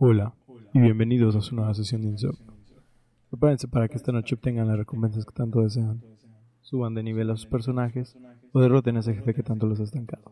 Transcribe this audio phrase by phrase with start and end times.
[0.00, 0.32] Hola
[0.72, 2.54] y bienvenidos a su nueva sesión de Insomnio.
[3.30, 6.00] Prepárense para que esta noche obtengan las recompensas que tanto desean.
[6.60, 8.16] Suban de nivel a sus personajes
[8.52, 10.30] o derroten a ese jefe que tanto los ha estancado.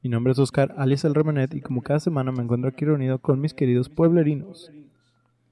[0.00, 3.18] Mi nombre es Oscar, alias el Remenet, y como cada semana me encuentro aquí reunido
[3.18, 4.70] con mis queridos pueblerinos.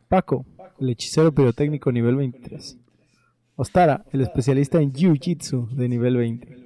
[0.06, 0.46] Paco,
[0.78, 2.78] el hechicero pirotécnico nivel 23.
[3.56, 6.61] Ostara, el especialista en Jiu-Jitsu de nivel 20.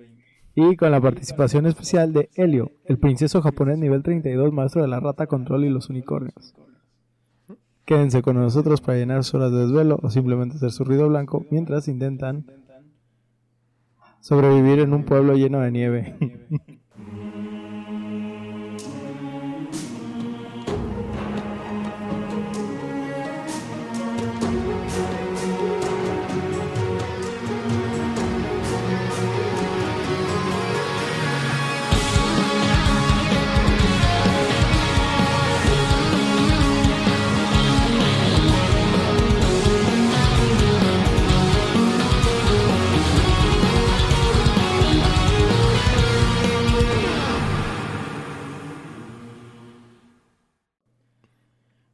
[0.59, 5.01] Y con la participación especial de Helio, el princeso japonés nivel 32, maestro de la
[5.01, 6.55] rata control y los unicornios.
[7.85, 11.45] Quédense con nosotros para llenar sus horas de desvelo o simplemente hacer su ruido blanco
[11.51, 12.47] mientras intentan
[14.21, 16.17] sobrevivir en un pueblo lleno de nieve.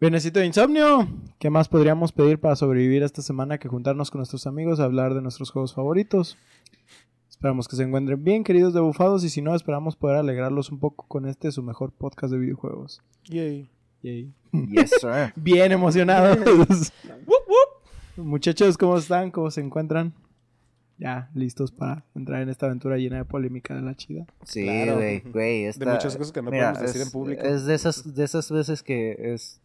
[0.02, 1.06] Bienecito de insomnio.
[1.38, 5.14] ¿Qué más podríamos pedir para sobrevivir esta semana que juntarnos con nuestros amigos a hablar
[5.14, 6.36] de nuestros juegos favoritos?
[7.30, 11.06] Esperamos que se encuentren bien, queridos debufados, y si no, esperamos poder alegrarlos un poco
[11.06, 13.00] con este su mejor podcast de videojuegos.
[13.26, 13.70] Yay.
[14.02, 14.34] Yay.
[14.72, 15.32] Yes, sir.
[15.36, 16.36] Bien emocionados.
[18.16, 19.30] Muchachos, ¿cómo están?
[19.30, 20.14] ¿Cómo se encuentran?
[21.02, 24.24] Ya, listos para entrar en esta aventura llena de polémica de la chida.
[24.44, 24.94] Sí, Claro.
[24.96, 25.64] güey, güey.
[25.64, 27.42] esta- De muchas cosas que no mira, podemos decir es, en público.
[27.42, 29.60] Es de esas, de esas veces que es,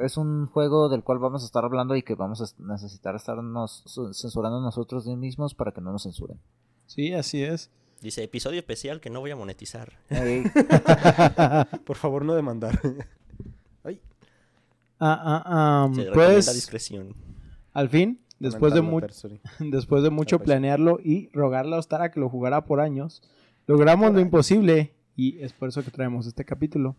[0.00, 3.82] es un juego del cual vamos a estar hablando y que vamos a necesitar estarnos
[3.84, 6.38] su- censurando nosotros mismos para que no nos censuren.
[6.86, 7.70] Sí, así es.
[8.00, 9.92] Dice episodio especial que no voy a monetizar.
[11.84, 12.80] Por favor, no demandar.
[13.84, 14.00] Ay,
[15.00, 17.14] Ah, ah, ah, Se pues, discreción.
[17.74, 18.80] al fin, después de,
[19.70, 23.22] después de mucho planearlo y rogarle a Ostara que lo jugara por años,
[23.66, 26.96] logramos lo imposible y es por eso que traemos este capítulo.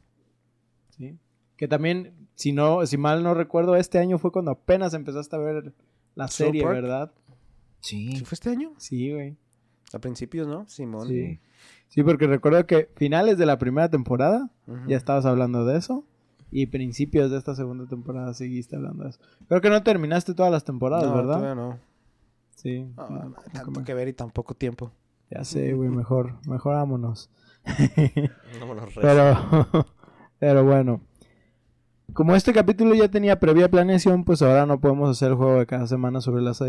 [0.89, 1.17] ¿Sí?
[1.55, 5.39] Que también, si no, si mal no recuerdo, este año fue cuando apenas empezaste a
[5.39, 5.73] ver
[6.15, 6.75] la serie, Park.
[6.75, 7.11] ¿verdad?
[7.81, 8.73] ¿Sí sí, fue este año?
[8.77, 9.37] Sí, güey.
[9.93, 10.67] A principios, ¿no?
[10.67, 11.07] Simón.
[11.07, 11.39] Sí.
[11.87, 14.49] Sí, porque recuerdo que finales de la primera temporada
[14.87, 16.05] ya estabas hablando de eso.
[16.51, 19.19] Y principios de esta segunda temporada seguiste hablando de eso.
[19.47, 21.35] Creo que no terminaste todas las temporadas, no, ¿verdad?
[21.35, 21.77] todavía no.
[22.55, 22.85] Sí.
[22.97, 24.91] No, tanto como- que ver y tan poco tiempo.
[25.29, 27.29] Ya sé, güey, mejor, mejor vámonos.
[28.59, 28.89] Vámonos.
[29.01, 29.85] Pero,
[30.39, 31.01] pero bueno.
[32.13, 35.67] Como este capítulo ya tenía previa planeación, pues ahora no podemos hacer el juego de
[35.67, 36.61] cada semana sobre las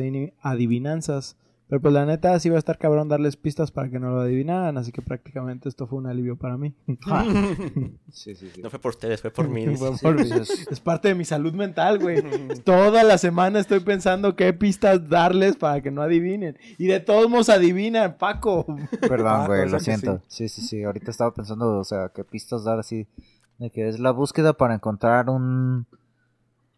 [0.43, 1.37] adivinanzas.
[1.71, 4.21] Pero pues la neta sí va a estar cabrón darles pistas para que no lo
[4.21, 6.75] adivinaran, así que prácticamente esto fue un alivio para mí.
[8.11, 8.61] sí, sí, sí.
[8.61, 9.65] No fue por ustedes, fue por mí.
[9.77, 10.29] Fue Sí, por mí.
[10.31, 12.23] es- Es parte de mi salud mental, güey.
[12.65, 16.59] Toda la semana estoy pensando qué pistas darles para que no adivinen.
[16.77, 18.67] Y de todos modos adivinan, Paco.
[19.01, 20.21] Perdón, güey, lo siento.
[20.27, 20.83] Sí, sí, sí.
[20.83, 23.07] Ahorita estaba pensando, o sea, qué pistas dar así.
[23.59, 25.87] De que es la búsqueda para encontrar un.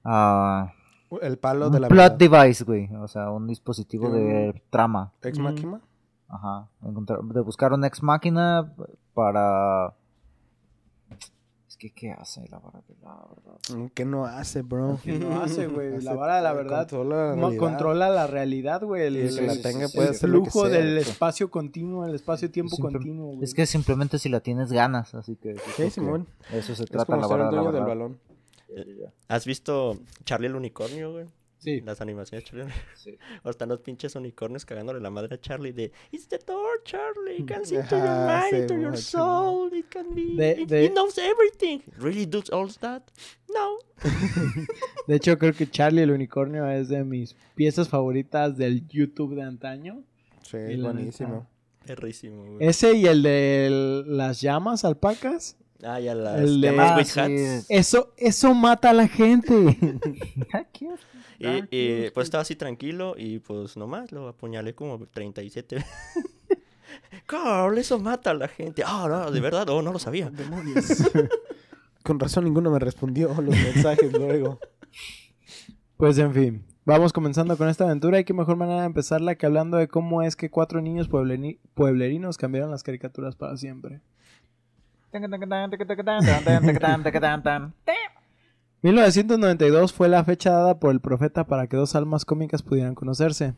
[0.04, 0.72] ah,
[1.20, 2.40] El palo un de la plot verdad.
[2.42, 2.88] device, güey.
[2.96, 5.12] O sea, un dispositivo Un- de trama.
[5.22, 5.42] Ex Mm.
[5.42, 5.80] Machina.
[6.28, 6.68] Ajá.
[6.82, 8.72] Encontrar, de buscar un ex máquina
[9.14, 9.94] para.
[11.68, 13.58] Es que, ¿qué hace la vara de la verdad?
[13.76, 14.98] Mm, ¿Qué no hace, bro?
[15.04, 16.00] ¿Qué no hace, güey?
[16.02, 17.60] La vara de la verdad Controla la mo- realidad.
[17.60, 19.06] controla la realidad, güey.
[19.06, 20.78] El, el flujo sea.
[20.78, 23.44] del espacio continuo, el espacio-tiempo Simple- continuo, güey.
[23.44, 25.56] Es que simplemente si la tienes ganas, así que.
[25.76, 26.26] Sí, Simón.
[26.52, 28.16] Eso se Es trata como la ser vara de la del
[29.28, 31.26] ¿Has visto Charlie el unicornio, güey?
[31.58, 31.80] Sí.
[31.80, 32.74] Las animaciones de Charlie.
[32.96, 33.16] Sí.
[33.44, 37.36] O están los pinches unicornios cagándole la madre a Charlie de It's the door, Charlie.
[37.38, 39.72] It can see into your mind, sí, into your soul.
[39.72, 40.34] It can be.
[40.36, 41.80] De- it, de- it knows everything.
[41.98, 43.02] Really does all that?
[43.48, 43.78] No.
[45.06, 49.42] De hecho, creo que Charlie el unicornio es de mis piezas favoritas del YouTube de
[49.42, 50.02] antaño.
[50.42, 51.46] Sí, buenísimo.
[51.86, 52.56] Perrísimo, güey.
[52.68, 55.56] Ese y el de el- las llamas alpacas.
[55.82, 57.20] Ah, ya las el de- llamas Ah, Witch sí.
[57.20, 57.66] Hats.
[57.68, 59.54] Eso, eso mata a la gente.
[61.38, 61.46] Y,
[61.76, 65.90] y, pues estaba así tranquilo y pues nomás lo apuñalé como 37 veces.
[67.26, 68.84] Carl, eso mata a la gente.
[68.86, 70.30] Ah, no, de verdad, oh, no lo sabía.
[70.30, 71.02] Demonios.
[72.04, 74.60] Con razón ninguno me respondió los mensajes luego.
[75.96, 79.46] Pues en fin, vamos comenzando con esta aventura y qué mejor manera de empezarla que
[79.46, 84.00] hablando de cómo es que cuatro niños pueblerinos cambiaron las caricaturas para siempre.
[88.82, 93.54] 1992 fue la fecha dada por el profeta para que dos almas cómicas pudieran conocerse.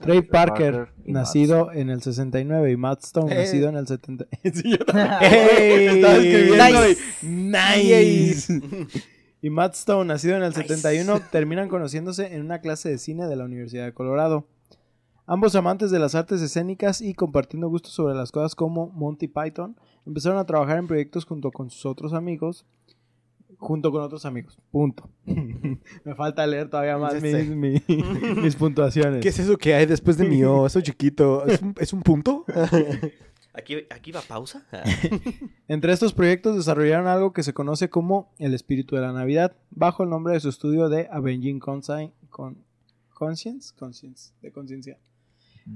[0.00, 3.38] Trey Parker, nacido en el 69, y Matt Stone, Eh.
[3.38, 4.26] nacido en el 70.
[4.54, 5.08] Sí, yo también.
[5.22, 5.86] ¡Ey!
[5.86, 7.00] Estaba escribiendo Nice.
[7.22, 8.60] y- Nice.
[9.42, 10.62] y Matt Stone, nacido en el Nice.
[10.62, 14.46] 71, terminan conociéndose en una clase de cine de la Universidad de Colorado.
[15.26, 19.76] Ambos amantes de las artes escénicas y compartiendo gustos sobre las cosas como Monty Python,
[20.08, 22.66] empezaron a trabajar en proyectos junto con sus otros amigos.
[23.58, 24.58] Junto con otros amigos.
[24.70, 25.08] Punto.
[26.04, 27.86] Me falta leer todavía más mis,
[28.36, 29.20] mis puntuaciones.
[29.20, 30.66] ¿Qué es eso que hay después de mi O?
[30.66, 31.44] Eso chiquito.
[31.46, 32.44] ¿Es un, es un punto?
[33.54, 34.64] Aquí, aquí va pausa.
[35.66, 40.04] Entre estos proyectos desarrollaron algo que se conoce como el espíritu de la Navidad, bajo
[40.04, 42.58] el nombre de su estudio de Avenging Consci- Con-
[43.12, 44.96] Conscience, Conscience, de conciencia.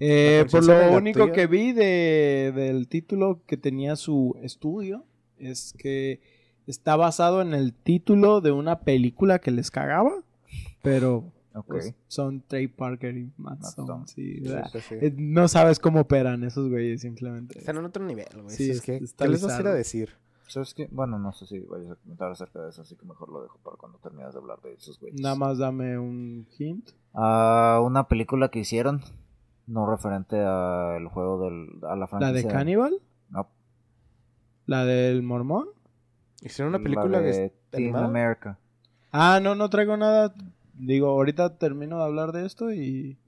[0.01, 5.05] Eh, por lo único que vi de- del título que tenía su estudio
[5.39, 6.21] es que
[6.67, 10.13] está basado en el título de una película que les cagaba,
[10.83, 11.25] pero
[11.67, 14.07] pues, son Trey Parker y Matt Stone, Stone.
[14.07, 14.71] sí, Sí, ¿verdad?
[14.73, 14.95] sí, sí.
[15.01, 17.59] Eh, No sabes cómo operan esos güeyes simplemente.
[17.59, 18.57] Están en otro nivel, güey.
[18.57, 20.11] Sí, es que, ¿Qué les vas a ir a decir?
[20.49, 20.87] ¿Sabes qué?
[20.91, 23.59] Bueno, no sé si vayas a comentar acerca de eso, así que mejor lo dejo
[23.65, 25.19] para cuando termines de hablar de esos güeyes.
[25.21, 26.91] Nada más dame un hint.
[27.15, 29.01] Ah, una película que hicieron,
[29.73, 32.33] no referente al juego del, a la franquicia.
[32.33, 32.93] ¿La de Cannibal?
[33.31, 33.49] No,
[34.67, 35.69] ¿La del mormón?
[36.43, 37.97] Hicieron una la película que de es Team.
[37.97, 38.59] America.
[39.11, 40.35] Ah, no, no traigo nada.
[40.75, 43.19] Digo, ahorita termino de hablar de esto y,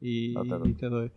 [0.00, 0.70] y, No te doy.
[0.70, 1.12] y te doy.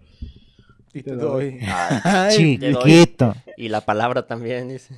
[0.94, 1.52] Y Te te doy.
[1.52, 1.60] doy.
[2.04, 2.84] Ay, te doy.
[2.84, 3.34] Chiquito.
[3.58, 4.98] y la palabra también dice.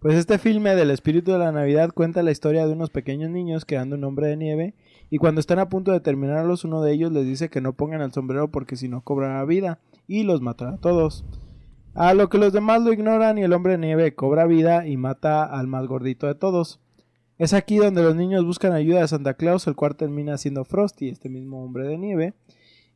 [0.00, 3.64] Pues este filme del espíritu de la Navidad cuenta la historia de unos pequeños niños
[3.64, 4.74] creando un hombre de nieve
[5.10, 8.00] y cuando están a punto de terminarlos uno de ellos les dice que no pongan
[8.00, 11.24] el sombrero porque si no cobrará vida y los matará a todos.
[11.94, 14.96] A lo que los demás lo ignoran y el hombre de nieve cobra vida y
[14.96, 16.80] mata al más gordito de todos.
[17.38, 21.08] Es aquí donde los niños buscan ayuda de Santa Claus, el cual termina siendo Frosty,
[21.08, 22.34] este mismo hombre de nieve.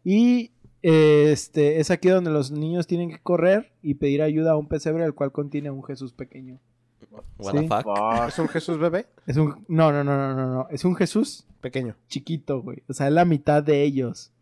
[0.04, 0.52] Y
[0.82, 5.04] este es aquí donde los niños tienen que correr y pedir ayuda a un pesebre
[5.04, 6.58] el cual contiene un Jesús pequeño.
[7.38, 7.58] What Sí.
[7.58, 7.82] the fuck.
[7.84, 8.28] Fuck.
[8.28, 9.06] ¿Es un Jesús bebé?
[9.26, 11.96] Es un no, no, no, no, no, no, es un Jesús Pequeño.
[12.08, 12.82] chiquito, güey.
[12.88, 14.32] O sea, es la mitad de ellos.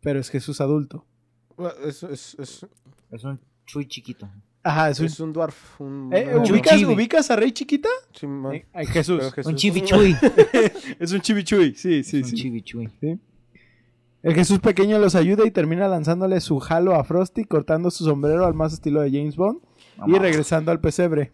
[0.00, 1.04] Pero es Jesús adulto.
[1.86, 2.66] Es, es, es,
[3.10, 4.28] Es un chuy chiquito.
[4.64, 5.80] Ajá, es un es un dwarf.
[5.80, 6.94] Un, Eh, un- ¿ubicas, chibi.
[6.94, 7.88] ¿Ubicas a Rey Chiquita?
[8.14, 8.54] Simón.
[8.54, 9.32] Eh, ay, Jesús.
[9.34, 10.16] Jesús- Un chibichuy.
[11.00, 12.34] Es un chibichuy, sí, sí, un sí.
[12.36, 12.88] chibichuy.
[14.22, 18.46] El Jesús pequeño los ayuda y termina lanzándole su jalo a Frosty, cortando su sombrero
[18.46, 19.60] al más estilo de James Bond
[20.06, 21.32] y regresando al pesebre.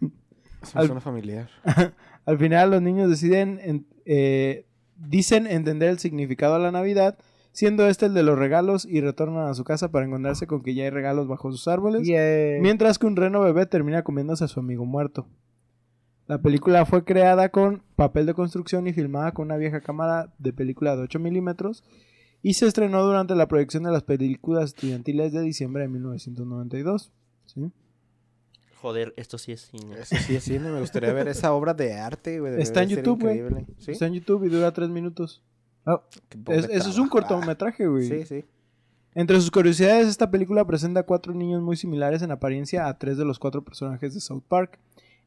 [0.73, 1.49] Al- suena familiar.
[2.25, 4.67] Al final los niños deciden, en- eh,
[4.99, 7.19] dicen entender el significado de la Navidad,
[7.53, 10.75] siendo este el de los regalos y retornan a su casa para encontrarse con que
[10.75, 12.07] ya hay regalos bajo sus árboles.
[12.61, 15.27] Mientras que un reno bebé termina comiéndose a su amigo muerto.
[16.27, 20.53] La película fue creada con papel de construcción y filmada con una vieja cámara de
[20.53, 21.85] película de 8 milímetros
[22.43, 27.13] y se estrenó durante la proyección de las películas estudiantiles de diciembre de 1992.
[27.47, 27.73] ¿sí?
[28.81, 29.97] Joder, esto sí es cine.
[30.01, 30.71] Eso sí es cine.
[30.71, 32.61] Me gustaría ver esa obra de arte, güey.
[32.61, 33.43] Está en YouTube, güey.
[33.87, 35.43] Está en YouTube y dura 3 minutos.
[35.85, 36.03] Oh,
[36.45, 38.09] pobre Es- eso es un cortometraje, güey.
[38.09, 38.45] Sí, sí.
[39.15, 43.25] Entre sus curiosidades, esta película presenta cuatro niños muy similares en apariencia a tres de
[43.25, 44.79] los cuatro personajes de South Park,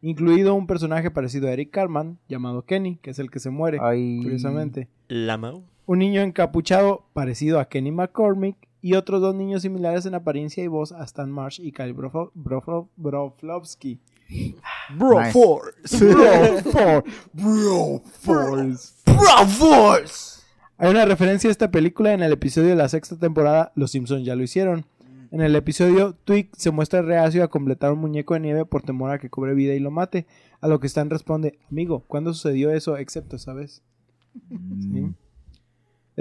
[0.01, 3.79] incluido un personaje parecido a Eric Carman, llamado Kenny, que es el que se muere,
[3.81, 4.19] ay.
[4.23, 4.87] curiosamente.
[5.09, 5.63] La Mau.
[5.87, 10.67] un niño encapuchado parecido a Kenny McCormick y otros dos niños similares en apariencia y
[10.67, 13.99] voz a Stan Marsh y Kyle Brofo- Brofo- Broflovsky.
[14.97, 15.31] Bro Nice.
[15.33, 15.97] Force.
[17.33, 20.41] Brofor- Broforce.
[20.77, 24.25] Hay una referencia a esta película en el episodio de la sexta temporada Los Simpsons
[24.25, 24.85] ya lo hicieron.
[25.31, 29.11] En el episodio, Twig se muestra reacio a completar un muñeco de nieve por temor
[29.11, 30.25] a que cobre vida y lo mate.
[30.59, 32.97] A lo que Stan responde, amigo, ¿cuándo sucedió eso?
[32.97, 33.81] Excepto esa vez.
[34.49, 34.81] Mm.
[34.81, 35.13] ¿sí?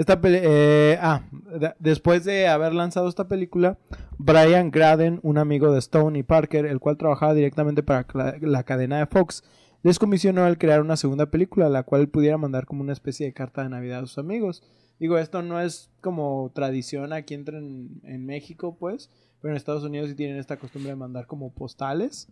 [0.01, 1.21] Esta eh, ah,
[1.59, 3.77] de- después de haber lanzado esta película,
[4.17, 8.07] Brian Graden, un amigo de Stone y Parker, el cual trabajaba directamente para
[8.41, 9.43] la cadena de Fox,
[9.83, 13.33] les comisionó el crear una segunda película, la cual pudiera mandar como una especie de
[13.33, 14.63] carta de Navidad a sus amigos.
[14.99, 19.09] Digo, esto no es como tradición aquí entre en, en México, pues,
[19.41, 22.27] pero en Estados Unidos sí tienen esta costumbre de mandar como postales.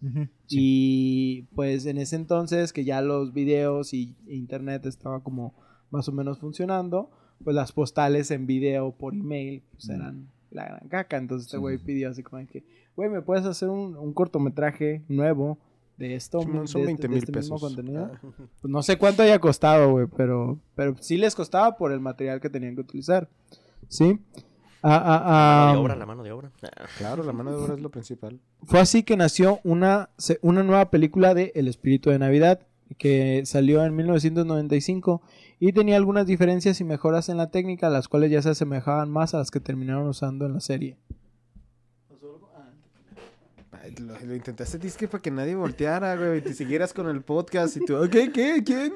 [0.48, 5.54] Y pues en ese entonces que ya los videos y internet estaba como
[5.92, 7.10] más o menos funcionando,
[7.44, 11.18] pues las postales en video por email pues eran la gran caca.
[11.18, 11.62] Entonces este Sí.
[11.62, 12.64] güey pidió así como de que,
[12.96, 15.58] güey, ¿me puedes hacer un, un cortometraje nuevo
[15.98, 16.42] de esto?
[16.42, 17.76] Simón, son de, este- 20 de mil este mismo pesos.
[17.76, 18.12] contenido?
[18.14, 18.20] Ah.
[18.62, 22.40] Pues no sé cuánto haya costado, güey, pero, pero sí les costaba por el material
[22.42, 23.30] que tenían que utilizar.
[23.88, 24.20] ¿Sí?
[24.82, 26.52] Ah, ah, La ah, mano de obra, la mano de obra.
[26.64, 26.86] Ah.
[26.98, 28.40] Claro, la mano de obra es lo principal.
[28.64, 32.62] Fue así que nació una, se- una nueva película de El Espíritu de Navidad,
[32.98, 35.22] que salió en 1995
[35.60, 39.34] y tenía algunas diferencias y mejoras en la técnica, las cuales ya se asemejaban más
[39.34, 40.98] a las que terminaron usando en la serie.
[44.02, 47.76] Lo, lo intentaste disque para que nadie volteara, güey, y te siguieras con el podcast
[47.76, 48.32] y tú, ¿qué?
[48.32, 48.64] ¿Qué?
[48.64, 48.94] ¿Quién?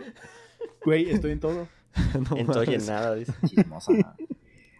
[0.85, 1.67] Güey, estoy en todo.
[2.29, 3.33] No en todo y en nada, dice.
[3.45, 4.15] Chismosa.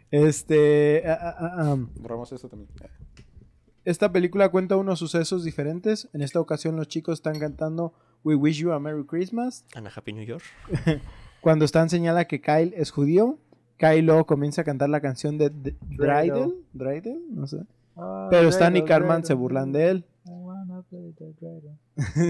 [0.10, 1.04] Este.
[1.08, 1.78] ah, ah, ah.
[2.00, 2.70] Borramos esto también.
[3.86, 6.10] Esta película cuenta unos sucesos diferentes.
[6.13, 9.66] En esta ocasión, los chicos están cantando We Wish You a Merry Christmas.
[9.75, 10.44] Ana Happy New York.
[11.43, 13.38] Cuando Stan señala que Kyle es judío,
[13.77, 16.55] Kyle luego comienza a cantar la canción de D- Dreidel.
[16.73, 17.57] Dreidel, no sé.
[18.31, 20.05] Pero Stan y Cartman se burlan de él.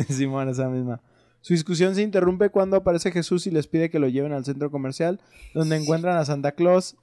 [0.10, 1.00] Simón, esa misma.
[1.41, 4.72] Su discusión se interrumpe cuando aparece Jesús y les pide que lo lleven al centro
[4.72, 5.20] comercial,
[5.53, 6.96] donde encuentran a Santa Claus.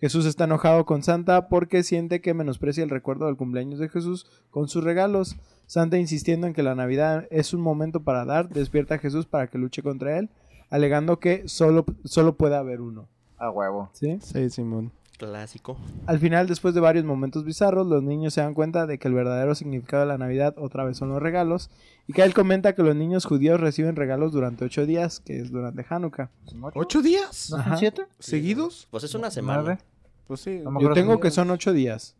[0.00, 4.26] Jesús está enojado con Santa porque siente que menosprecia el recuerdo del cumpleaños de Jesús
[4.50, 5.36] con sus regalos.
[5.66, 9.46] Santa, insistiendo en que la Navidad es un momento para dar, despierta a Jesús para
[9.46, 10.28] que luche contra él,
[10.74, 13.08] alegando que solo, solo puede haber uno.
[13.38, 13.90] A huevo.
[13.92, 14.18] ¿Sí?
[14.20, 14.90] Sí, Simón.
[15.18, 15.76] Clásico.
[16.06, 19.14] Al final, después de varios momentos bizarros, los niños se dan cuenta de que el
[19.14, 21.70] verdadero significado de la Navidad otra vez son los regalos,
[22.08, 25.86] y Kyle comenta que los niños judíos reciben regalos durante ocho días, que es durante
[25.88, 26.30] Hanukkah.
[26.46, 26.78] ¿Son ocho?
[26.80, 27.48] ¿Ocho días?
[27.50, 27.70] ¿No Ajá.
[27.70, 28.02] son siete?
[28.18, 28.88] ¿Seguidos?
[28.90, 29.62] Pues es una semana.
[29.62, 29.78] ¿Nueve?
[30.26, 30.60] Pues sí.
[30.64, 32.16] No Yo tengo que son ocho días.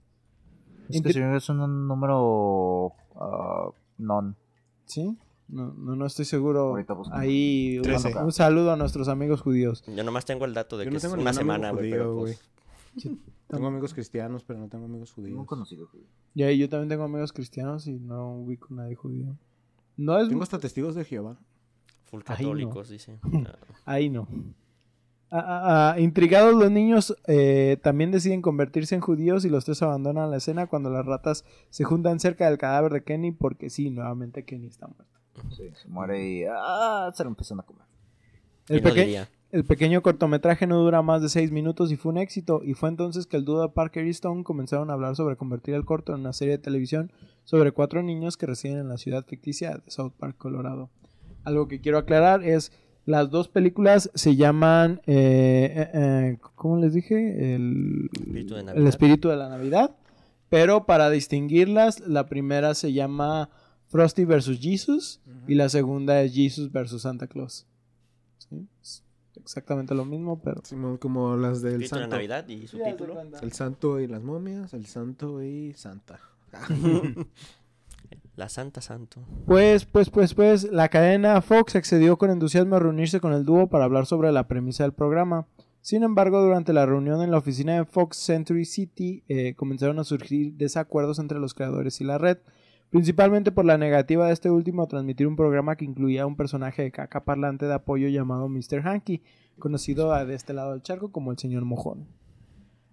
[0.84, 4.36] Es que Inter- si es un número ah, non.
[4.86, 5.16] ¿Sí?
[5.48, 6.76] No, no, no estoy seguro.
[7.12, 9.84] Ahí un, saludo a nuestros amigos judíos.
[9.86, 11.90] Yo nomás tengo el dato de Yo que no es tengo una semana, güey.
[11.90, 12.40] judío, Pero pues,
[13.48, 15.46] Tengo amigos cristianos, pero no tengo amigos No judíos.
[15.46, 15.88] conocido.
[15.92, 16.04] güey.
[16.34, 19.36] Y ahí yo también tengo amigos cristianos y no ubico a nadie judío.
[19.96, 20.28] No es...
[20.28, 21.38] Tengo hasta testigos de Jehová.
[22.06, 22.24] full no.
[22.24, 23.18] católicos, dice.
[23.22, 24.26] Ah, Ahí no.
[25.30, 29.82] Ah, ah, ah, intrigados los niños eh, también deciden convertirse en judíos y los tres
[29.82, 33.90] abandonan la escena cuando las ratas se juntan cerca del cadáver de Kenny porque sí,
[33.90, 35.13] nuevamente Kenny está muerto.
[35.56, 37.84] Sí, se muere y ah, se lo empiezan a comer.
[38.68, 42.10] El, ¿quién lo peque- el pequeño cortometraje no dura más de seis minutos y fue
[42.12, 45.14] un éxito y fue entonces que el dúo de Parker y Stone comenzaron a hablar
[45.14, 47.12] sobre convertir el corto en una serie de televisión
[47.44, 50.90] sobre cuatro niños que residen en la ciudad ficticia de South Park, Colorado.
[51.44, 52.72] Algo que quiero aclarar es
[53.06, 57.54] las dos películas se llaman eh, eh, eh, ¿cómo les dije?
[57.54, 59.94] El Espíritu el espíritu de la Navidad.
[60.48, 63.50] Pero para distinguirlas, la primera se llama
[63.94, 64.58] Frosty vs.
[64.60, 67.00] Jesus y la segunda es Jesus vs.
[67.00, 67.64] Santa Claus.
[68.38, 68.66] ¿Sí?
[68.82, 69.04] Es
[69.36, 70.62] exactamente lo mismo, pero...
[70.98, 72.08] Como las del de santo.
[72.08, 73.16] Navidad y su título.
[73.40, 76.18] El santo y las momias, el santo y Santa.
[78.34, 79.20] La Santa Santo.
[79.46, 83.68] Pues, pues, pues, pues, la cadena Fox accedió con entusiasmo a reunirse con el dúo
[83.68, 85.46] para hablar sobre la premisa del programa.
[85.82, 90.04] Sin embargo, durante la reunión en la oficina de Fox Century City eh, comenzaron a
[90.04, 92.38] surgir desacuerdos entre los creadores y la red,
[92.94, 96.82] principalmente por la negativa de este último a transmitir un programa que incluía un personaje
[96.82, 98.86] de caca parlante de apoyo llamado Mr.
[98.86, 99.20] Hanky,
[99.58, 102.06] conocido a- de este lado del charco como el señor Mojón.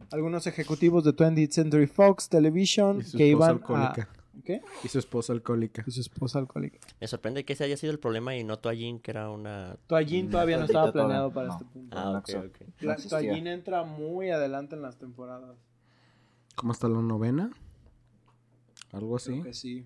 [0.09, 4.09] Algunos ejecutivos de 20th Century Fox Television que esposa iban alcohólica.
[4.11, 4.41] a...
[4.43, 4.61] ¿Qué?
[4.83, 5.83] Y su esposa alcohólica.
[5.85, 6.79] Y su esposa alcohólica.
[6.99, 9.77] Me sorprende que ese haya sido el problema y no Toallín, que era una...
[9.85, 11.53] Toallín todavía no estaba planeado para no.
[11.53, 11.95] este punto.
[11.95, 12.57] Ah, ok, ok.
[12.81, 12.95] La-.
[12.95, 15.55] Toallín entra muy adelante en las temporadas.
[16.55, 17.51] ¿Cómo está la novena?
[18.91, 19.31] Algo así.
[19.31, 19.85] Creo que sí.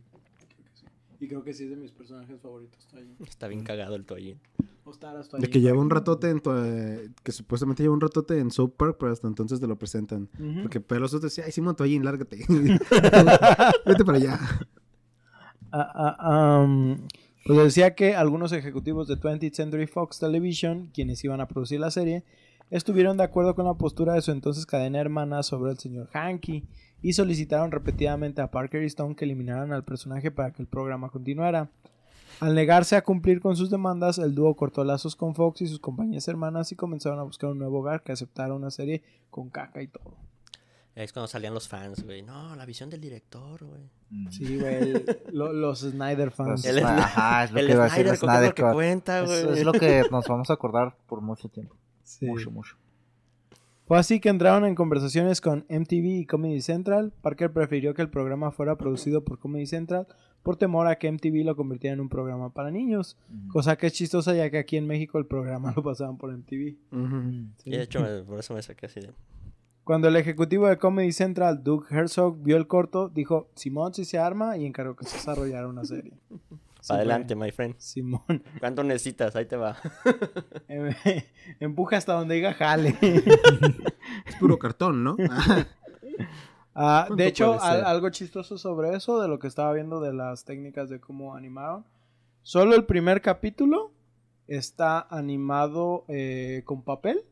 [0.49, 0.85] Creo que sí.
[1.19, 3.15] Y creo que sí es de mis personajes favoritos, Toallín.
[3.25, 4.39] Está bien cagado el Toallín.
[4.83, 8.51] Ostaras, De que lleva un ratote en tu, eh, que supuestamente lleva un ratote en
[8.51, 10.29] South Park, pero hasta entonces te lo presentan.
[10.39, 10.61] Ujú.
[10.61, 12.45] Porque pero los otros decían, ay Simón Toallín, lárgate.
[13.85, 14.39] Vete para allá.
[15.71, 16.97] Ah, ah,
[17.45, 21.89] pues decía que algunos ejecutivos de 20th Century Fox Television, quienes iban a producir la
[21.89, 22.23] serie,
[22.69, 26.63] estuvieron de acuerdo con la postura de su entonces cadena hermana sobre el señor Hanky
[27.07, 31.09] y solicitaron repetidamente a Parker y Stone que eliminaran al personaje para que el programa
[31.09, 31.69] continuara.
[32.39, 35.79] Al negarse a cumplir con sus demandas, el dúo cortó lazos con Fox y sus
[35.79, 39.81] compañías hermanas y comenzaron a buscar un nuevo hogar que aceptara una serie con caca
[39.83, 40.15] y todo.
[40.95, 42.23] Es cuando salían los fans, güey.
[42.23, 43.81] No, la visión del director, güey.
[44.09, 44.29] Mm.
[44.31, 44.93] Sí, güey,
[45.31, 46.65] lo- los Snyder fans.
[46.65, 48.73] El- Ajá, es lo el que iba a decir Snyder Cut es Snyder lo que
[48.73, 49.59] cuenta, Es, güey.
[49.59, 51.75] es lo que nos vamos a acordar por mucho tiempo.
[52.03, 52.25] Sí.
[52.25, 52.75] Mucho, mucho.
[53.85, 57.13] Fue así que entraron en conversaciones con MTV y Comedy Central.
[57.21, 60.07] Parker prefirió que el programa fuera producido por Comedy Central
[60.41, 63.17] por temor a que MTV lo convirtiera en un programa para niños.
[63.47, 66.75] Cosa que es chistosa ya que aquí en México el programa lo pasaban por MTV.
[67.63, 69.11] Y de hecho, me- por eso me saqué así de...
[69.83, 74.17] Cuando el ejecutivo de Comedy Central, Doug Herzog, vio el corto, dijo, Simón si se
[74.17, 76.13] arma y encargó que se desarrollara una serie.
[76.85, 77.75] Sí, Adelante, my friend.
[77.79, 78.21] Simón.
[78.59, 79.35] ¿Cuánto necesitas?
[79.35, 79.75] Ahí te va.
[80.67, 80.93] Em-
[81.59, 82.95] Empuja hasta donde diga jale.
[83.01, 85.15] Es puro cartón, ¿no?
[86.75, 90.13] Ah, ¿Cuánto de hecho, al- algo chistoso sobre eso, de lo que estaba viendo de
[90.13, 91.85] las técnicas de cómo animaron.
[92.43, 93.91] Solo el primer capítulo
[94.47, 97.23] está animado eh, con papel.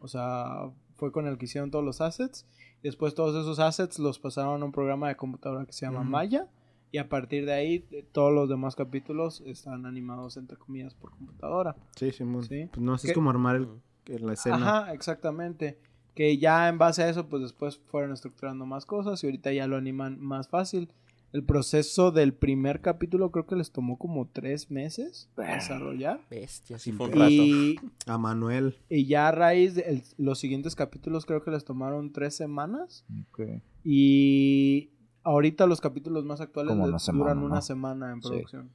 [0.00, 2.46] O sea, fue con el que hicieron todos los assets.
[2.82, 6.02] Después todos esos assets los pasaron a un programa de computadora que se llama.
[6.02, 6.46] Maya.
[6.92, 11.10] Y a partir de ahí, eh, todos los demás capítulos están animados, entre comillas, por
[11.10, 11.74] computadora.
[11.96, 12.44] Sí, Simón.
[12.44, 12.68] Sí.
[12.70, 13.08] Pues no ¿Qué?
[13.08, 13.68] es como armar el,
[14.06, 14.56] el- la escena.
[14.56, 15.78] Ajá, exactamente.
[16.14, 19.66] Que ya en base a eso, pues después fueron estructurando más cosas y ahorita ya
[19.66, 20.90] lo animan más fácil.
[21.32, 26.20] El proceso del primer capítulo creo que les tomó como tres meses desarrollar.
[26.28, 27.30] Bestia, sí Sí, fue un rato.
[27.32, 28.76] Y, A Manuel.
[28.90, 33.06] y ya a raíz de el- los siguientes capítulos creo que les tomaron tres semanas.
[33.30, 33.62] Ok.
[33.82, 34.90] Y
[35.24, 37.62] ahorita los capítulos más actuales una semana, duran una ¿no?
[37.62, 38.28] semana en Sí.
[38.28, 38.70] producción.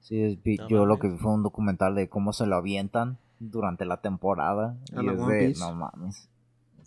[0.00, 1.00] Sí, es- vi- No yo lo mames.
[1.00, 4.76] que vi fue un documental de cómo se lo avientan durante la temporada.
[4.96, 5.60] A y es One de, Piece.
[5.60, 6.28] no mames.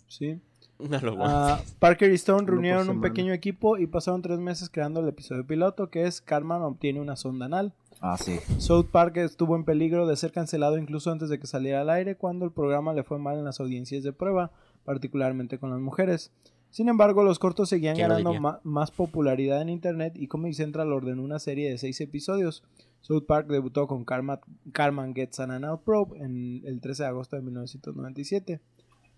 [0.08, 0.40] Sí.
[0.78, 4.98] No lo Ah, Parker y Stone reunieron un pequeño equipo y pasaron tres meses creando
[5.00, 7.72] el episodio piloto que es Carmen obtiene una sonda anal.
[8.00, 8.38] Ah, sí.
[8.58, 12.16] South Park estuvo en peligro de ser cancelado incluso antes de que saliera al aire
[12.16, 14.50] cuando el programa le fue mal en las audiencias de prueba,
[14.84, 16.32] particularmente con las mujeres.
[16.74, 20.92] Sin embargo, los cortos seguían ¿Quién lo ganando más popularidad en internet y Comedy Central
[20.92, 22.64] ordenó una serie de seis episodios.
[23.00, 24.40] South Park debutó con Karma,
[24.72, 28.60] Carman Gets an Anal Probe en el 13 de agosto de 1997.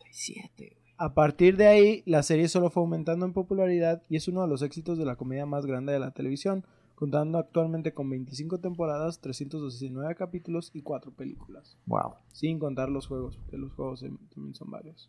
[0.00, 4.42] 37, A partir de ahí, la serie solo fue aumentando en popularidad y es uno
[4.42, 6.62] de los éxitos de la comedia más grande de la televisión,
[6.94, 12.16] contando actualmente con 25 temporadas, 319 capítulos y 4 películas, Wow.
[12.32, 15.08] sin contar los juegos, porque los juegos también son varios.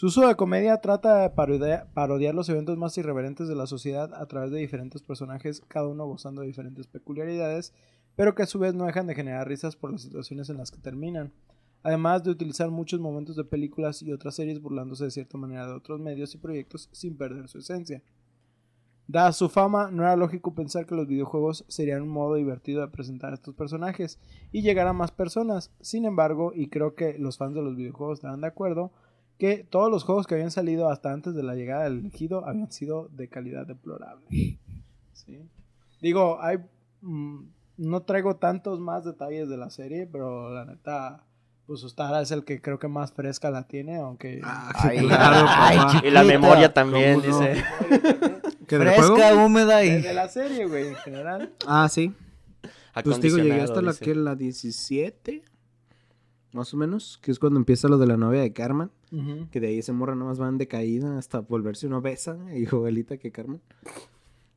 [0.00, 4.14] Su uso de comedia trata de parodia- parodiar los eventos más irreverentes de la sociedad
[4.14, 7.74] a través de diferentes personajes, cada uno gozando de diferentes peculiaridades,
[8.16, 10.70] pero que a su vez no dejan de generar risas por las situaciones en las
[10.70, 11.34] que terminan
[11.82, 15.74] además de utilizar muchos momentos de películas y otras series burlándose de cierta manera de
[15.74, 18.02] otros medios y proyectos sin perder su esencia.
[19.06, 22.88] Dada su fama, no era lógico pensar que los videojuegos serían un modo divertido de
[22.88, 24.18] presentar a estos personajes
[24.50, 25.70] y llegar a más personas.
[25.82, 28.92] Sin embargo, y creo que los fans de los videojuegos estarán de acuerdo,
[29.40, 32.70] que todos los juegos que habían salido hasta antes de la llegada del elegido habían
[32.70, 34.26] sido de calidad deplorable.
[35.12, 35.40] ¿Sí?
[36.00, 36.58] Digo, hay,
[37.00, 37.40] mm,
[37.78, 41.24] no traigo tantos más detalles de la serie, pero la neta,
[41.66, 44.42] pues Ustara es el que creo que más fresca la tiene, aunque...
[44.44, 45.90] Ah, Ay, claro, ay, papá.
[45.90, 46.08] chiquita.
[46.08, 47.64] Y la memoria también, dice.
[48.68, 49.16] ¿Qué, del juego?
[49.16, 50.02] Fresca, húmeda y...
[50.02, 51.52] de la serie, güey, en general.
[51.66, 52.14] Ah, sí.
[53.02, 55.42] Pues digo, llegué hasta la que la 17.
[56.52, 57.18] Más o menos.
[57.22, 58.90] Que es cuando empieza lo de la novia de Carmen.
[59.50, 62.36] Que de ahí ese morra nomás van de caída hasta volverse una besa.
[62.54, 63.60] Igualita que Carmen.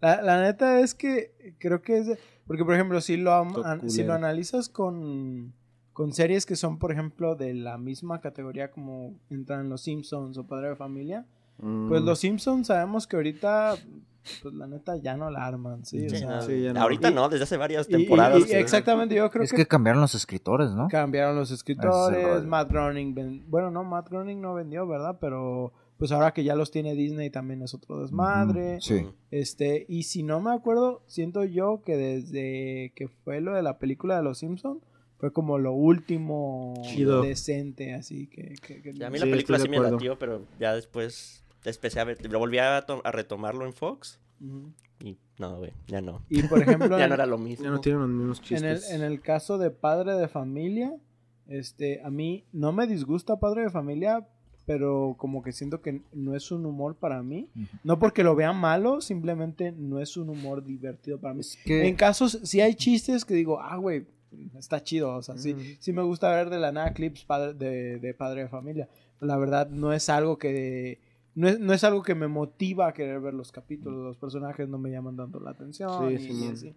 [0.01, 2.07] La, la neta es que creo que es...
[2.07, 5.53] de- porque, por ejemplo, si lo, an- si lo analizas con,
[5.93, 10.45] con series que son, por ejemplo, de la misma categoría como entran Los Simpsons o
[10.45, 11.25] Padre de Familia,
[11.57, 12.05] pues Mm.
[12.05, 13.75] Los Simpsons sabemos que ahorita,
[14.41, 16.05] pues la neta ya no la arman, ¿sí?
[16.05, 16.81] O Sí, sea, no, sí, ya no.
[16.81, 18.39] Ahorita Y- no, desde hace varias y- y- temporadas.
[18.39, 18.55] y- sí.
[18.55, 20.87] exactamente, yo creo Es que, que cambiaron los escritores, ¿no?
[20.89, 22.43] cambiaron los escritores.
[22.45, 25.17] Matt Groening, ven- bueno, no, Matt Groening no vendió, ¿verdad?
[25.19, 28.79] Pero pues ahora que ya los tiene Disney también es otro desmadre.
[28.81, 29.05] Sí.
[29.31, 33.77] Este, y si no me acuerdo, siento yo que desde que fue lo de la
[33.77, 34.81] película de Los Simpsons,
[35.17, 37.21] fue como lo último Chido.
[37.21, 38.55] decente, así que...
[38.61, 41.99] que- que- Ya, a mí Sí, la película sí me latió, pero ya después empecé
[41.99, 44.19] a ver, lo volví a, to- a retomarlo en Fox
[44.99, 46.21] y no, güey, ya no.
[46.29, 47.63] Y por ejemplo, Ya en- no era lo mismo.
[47.65, 48.91] Ya no tienen los mismos en, el, chistes.
[48.93, 50.93] en el caso de Padre de Familia,
[51.47, 54.25] este, a mí no me disgusta Padre de Familia,
[54.65, 57.49] pero como que siento que no es un humor para mí.
[57.83, 61.41] No porque lo vea malo, simplemente no es un humor divertido para mí.
[61.41, 61.85] Es que...
[61.87, 64.05] En casos, sí hay chistes que digo, ah, güey,
[64.57, 65.15] está chido.
[65.15, 68.43] O sea, sí, sí me gusta ver de la nada clips padre- de, de padre
[68.43, 68.87] de familia.
[69.19, 70.99] La verdad, no es algo que.
[71.35, 74.03] No es, no es algo que me motiva a querer ver los capítulos.
[74.03, 76.09] Los personajes no me llaman tanto la atención.
[76.09, 76.43] Sí, y, Simón.
[76.43, 76.75] y así.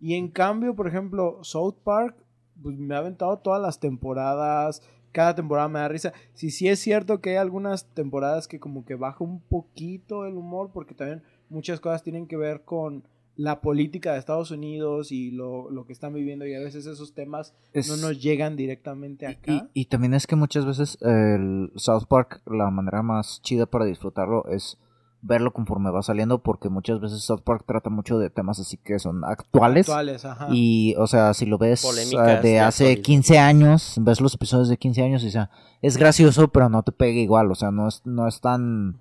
[0.00, 2.16] Y en cambio, por ejemplo, South Park,
[2.62, 4.82] pues me ha aventado todas las temporadas.
[5.12, 6.12] Cada temporada me da risa.
[6.34, 10.34] Sí, sí es cierto que hay algunas temporadas que como que baja un poquito el
[10.34, 13.04] humor, porque también muchas cosas tienen que ver con
[13.36, 17.14] la política de Estados Unidos y lo, lo que están viviendo y a veces esos
[17.14, 19.68] temas es- no nos llegan directamente Y, acá.
[19.74, 24.46] y también es que muchas veces el South Park, la manera más chida para disfrutarlo
[24.48, 24.78] es
[25.26, 28.98] verlo conforme va saliendo, porque muchas veces South Park trata mucho de temas así que
[28.98, 29.88] son actuales.
[29.88, 30.48] Actuales, ajá.
[30.52, 33.02] Y, o sea, si lo ves Polémicas de de hace actualidad.
[33.04, 36.82] 15 años, ves los episodios de 15 años y, o sea, es gracioso, pero no
[36.82, 39.00] te pega igual, o sea, no es, no es tan...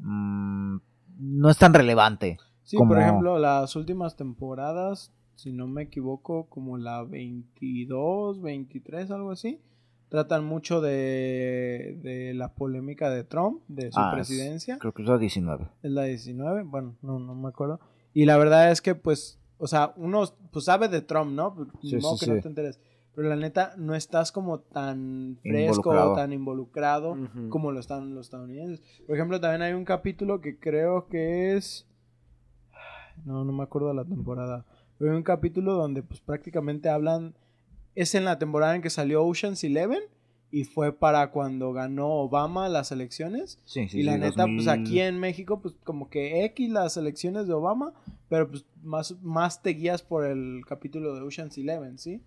[0.00, 0.76] mm,
[1.20, 2.38] no es tan relevante.
[2.70, 9.10] Sí, como- por ejemplo, las últimas temporadas, si no me equivoco, como la 22, 23,
[9.10, 9.60] algo así,
[10.08, 14.78] tratan mucho de, de la polémica de Trump, de su Ah, es- presidencia.
[14.78, 15.66] Creo que es la 19.
[15.82, 17.80] Es la 19, bueno, no, no me acuerdo.
[18.12, 21.54] Y la verdad es que, pues, o sea, uno pues sabe de Trump, ¿no?
[21.82, 22.42] Sí, no sí, que no sí.
[22.42, 22.80] te enteres.
[23.14, 27.48] Pero la neta, no estás como tan fresco o tan involucrado Ujú.
[27.48, 28.80] como lo están los estadounidenses.
[29.06, 31.86] Por ejemplo, también hay un capítulo que creo que es...
[33.24, 34.64] no, no me acuerdo de la temporada.
[34.98, 37.34] Pero hay un capítulo donde pues prácticamente hablan,
[37.94, 40.02] es en la temporada en que salió Ocean's Eleven
[40.50, 43.58] y fue para cuando ganó Obama las elecciones.
[43.64, 44.68] Sí, sí, y la sí, neta, pues 2000.
[44.68, 47.94] aquí en México, pues como que X las elecciones de Obama,
[48.28, 52.20] pero pues más, más te guías por el capítulo de Ocean's Eleven, ¿sí?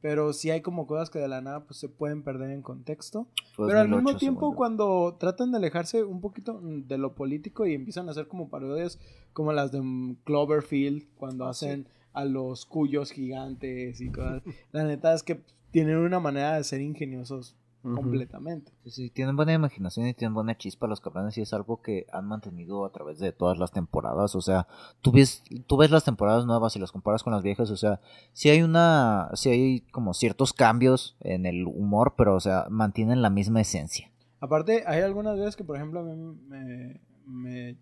[0.00, 3.28] Pero sí hay como cosas que de la nada pues se pueden perder en contexto.
[3.52, 7.14] Fue Pero al 2008, mismo tiempo, cuando tratan de alejarse un poquito mm, de lo
[7.14, 8.98] político y empiezan a hacer como parodias
[9.32, 14.42] como las de mm, Cloverfield, cuando Ah, hacen a los cuyos gigantes y cosas.
[14.72, 18.72] La neta es que tienen una manera de ser ingeniosos Completamente.
[18.84, 22.06] Sí, sí, tienen buena imaginación y tienen buena chispa los cabrones y es algo que
[22.12, 24.34] han mantenido a través de todas las temporadas.
[24.34, 24.66] O sea,
[25.00, 27.70] tú ves, tú ves las temporadas nuevas y las comparas con las viejas.
[27.70, 28.00] O sea,
[28.34, 33.22] sí hay una, sí hay como ciertos cambios en el humor, pero o sea, mantienen
[33.22, 34.10] la misma esencia.
[34.40, 36.14] Aparte, hay algunas veces que, por ejemplo, a mí
[36.48, 37.76] me, me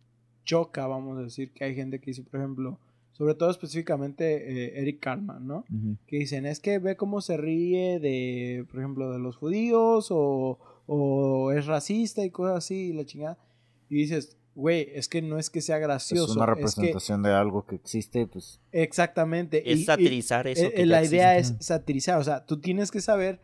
[0.45, 2.79] choca, vamos a decir, que hay gente que dice, por ejemplo,
[3.19, 4.25] sobre todo específicamente
[4.77, 5.65] eh, Eric Cartman, ¿no?
[6.07, 10.59] que dicen es que ve cómo se ríe de, por ejemplo, de los judíos o,
[10.87, 13.37] o es racista y cosas así, y la chingada.
[13.91, 16.31] Y dices, güey, es que no es que sea gracioso.
[16.33, 19.71] Es una que- representación de algo que existe, pues exactamente.
[19.73, 20.69] Es y- satirizar eso.
[20.71, 21.61] que eh, ya la idea existe.
[21.61, 23.41] es satirizar, o sea, tú tienes que saber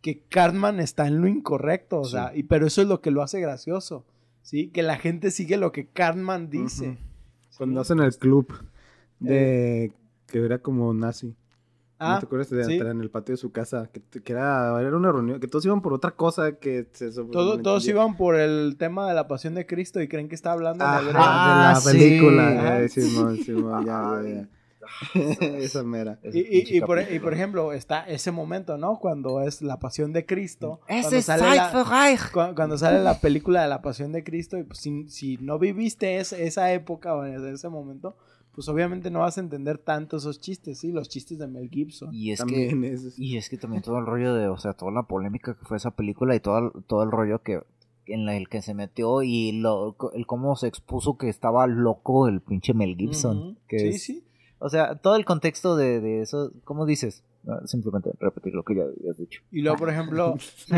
[0.00, 2.12] que Cartman está en lo incorrecto, o Sí.
[2.12, 4.06] sea, y, pero eso es lo que lo hace gracioso,
[4.42, 4.68] ¿sí?
[4.68, 6.96] Que la gente sigue lo que Cartman dice.
[7.58, 8.46] Cuando hacen el club
[9.20, 9.92] de
[10.26, 11.36] que era como nazi.
[12.02, 12.72] Ah, ¿No te acuerdas de sí.
[12.72, 13.90] entrar en el patio de su casa?
[13.92, 17.60] Que, que era, era una reunión, que todos iban por otra cosa que se Todo-
[17.60, 20.82] todos iban por el tema de la pasión de Cristo y creen que está hablando
[20.82, 21.14] de Ajá, hebreo.
[21.18, 21.98] Ah, de la sí.
[21.98, 22.80] película.
[22.82, 24.48] Eh, Simón, Simón, ya, ya, ya.
[25.58, 26.18] Esa mera.
[26.22, 27.16] ese Y, y- y por, capítulo.
[27.16, 28.98] y por ejemplo, está ese momento, ¿no?
[28.98, 30.80] Cuando es la pasión de Cristo.
[30.88, 32.30] Ese cuando es sale, Zeit la, für Reich.
[32.32, 34.56] cu- cuando sale la película de la pasión de Cristo.
[34.56, 38.16] Y pues, si, si no viviste es- esa época o en ese momento,
[38.54, 40.92] pues obviamente no vas a entender tanto esos chistes, ¿sí?
[40.92, 42.12] Los chistes de Mel Gibson.
[42.12, 43.18] Y es que También es.
[43.18, 45.76] Y es que también todo el rollo de, o sea, toda la polémica que fue
[45.76, 47.60] esa película y todo el, todo el rollo que
[48.06, 52.26] en la- el que se metió y lo, el cómo se expuso que estaba loco
[52.28, 53.58] el pinche Mel Gibson.
[53.68, 54.24] Que Sí, es- sí.
[54.58, 57.22] O sea, todo el contexto de, de eso, ¿cómo dices?
[57.48, 59.40] Ah, Simplemente repetir lo que ya habías dicho.
[59.50, 60.74] Y luego, por ejemplo, ti-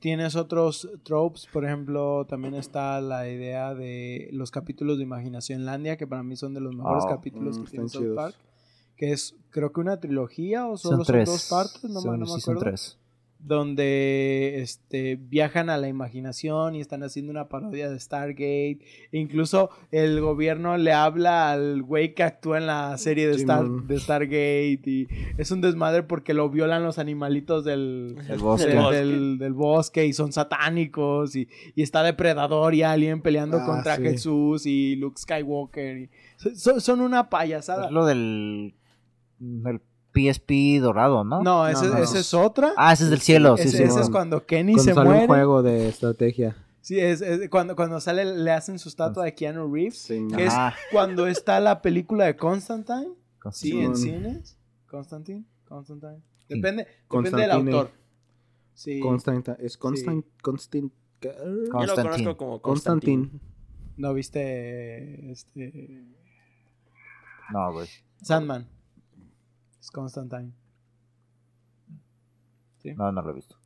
[0.00, 1.46] tienes otros tropes.
[1.52, 6.34] Por ejemplo, también está la idea de los capítulos de Imaginación Landia, que para mí
[6.36, 8.14] son de los mejores Oh, capítulos mm, que tiene South.
[8.16, 8.34] Park.
[8.96, 11.26] Que es, creo que una trilogía o solo Son son, tres.
[11.28, 12.60] dos partes, no, me- Son- no me sí, son acuerdo.
[12.70, 12.98] tres.
[13.42, 18.78] Donde este, viajan a la imaginación y están haciendo una parodia de Stargate.
[19.12, 23.64] E incluso el gobierno le habla al güey que actúa en la serie de, Star,
[23.66, 24.80] de Stargate.
[24.84, 28.68] Y es un desmadre porque lo violan los animalitos del, El bosque.
[28.68, 28.96] del, bosque.
[28.96, 31.34] del- del bosque y son satánicos.
[31.34, 34.02] Y, y está Depredador y Alien peleando Ah, contra sí.
[34.02, 35.98] Jesús y Luke Skywalker.
[35.98, 36.10] y-
[36.56, 37.86] son, son una payasada.
[37.86, 38.74] Es lo del,
[39.38, 39.80] del
[40.12, 41.42] PSP dorado, ¿no?
[41.42, 41.98] No, ese, No, no.
[42.02, 42.72] ese es otra.
[42.76, 43.82] Ah, ese es del cielo, sí, ese, sí.
[43.84, 45.20] ese es cuando Kenny Cuando se sale muere.
[45.22, 46.56] un juego de estrategia.
[46.80, 49.98] Sí, es, es cuando, cuando sale, le hacen su estatua de Keanu Reeves.
[49.98, 50.54] Sí, Que es
[50.90, 53.10] cuando está la película de Constantine.
[53.52, 54.56] Sí, en cines.
[54.88, 55.44] Constantine.
[55.68, 56.16] Constantine.
[56.48, 56.54] Sí.
[56.56, 57.76] Depende, depende del Constantine.
[57.76, 57.90] autor.
[58.74, 59.00] Sí.
[59.00, 59.56] Constantine.
[59.60, 62.10] Es Constant, Constant, Yo lo Constantine.
[62.10, 63.16] conozco como Constantine.
[63.22, 63.50] Constantine.
[63.98, 66.06] ¿No viste este
[67.52, 67.86] No, güey.
[68.22, 68.66] Sandman?
[69.80, 70.52] Es Constantine.
[72.78, 72.92] Sí.
[72.94, 73.56] No, no lo he visto.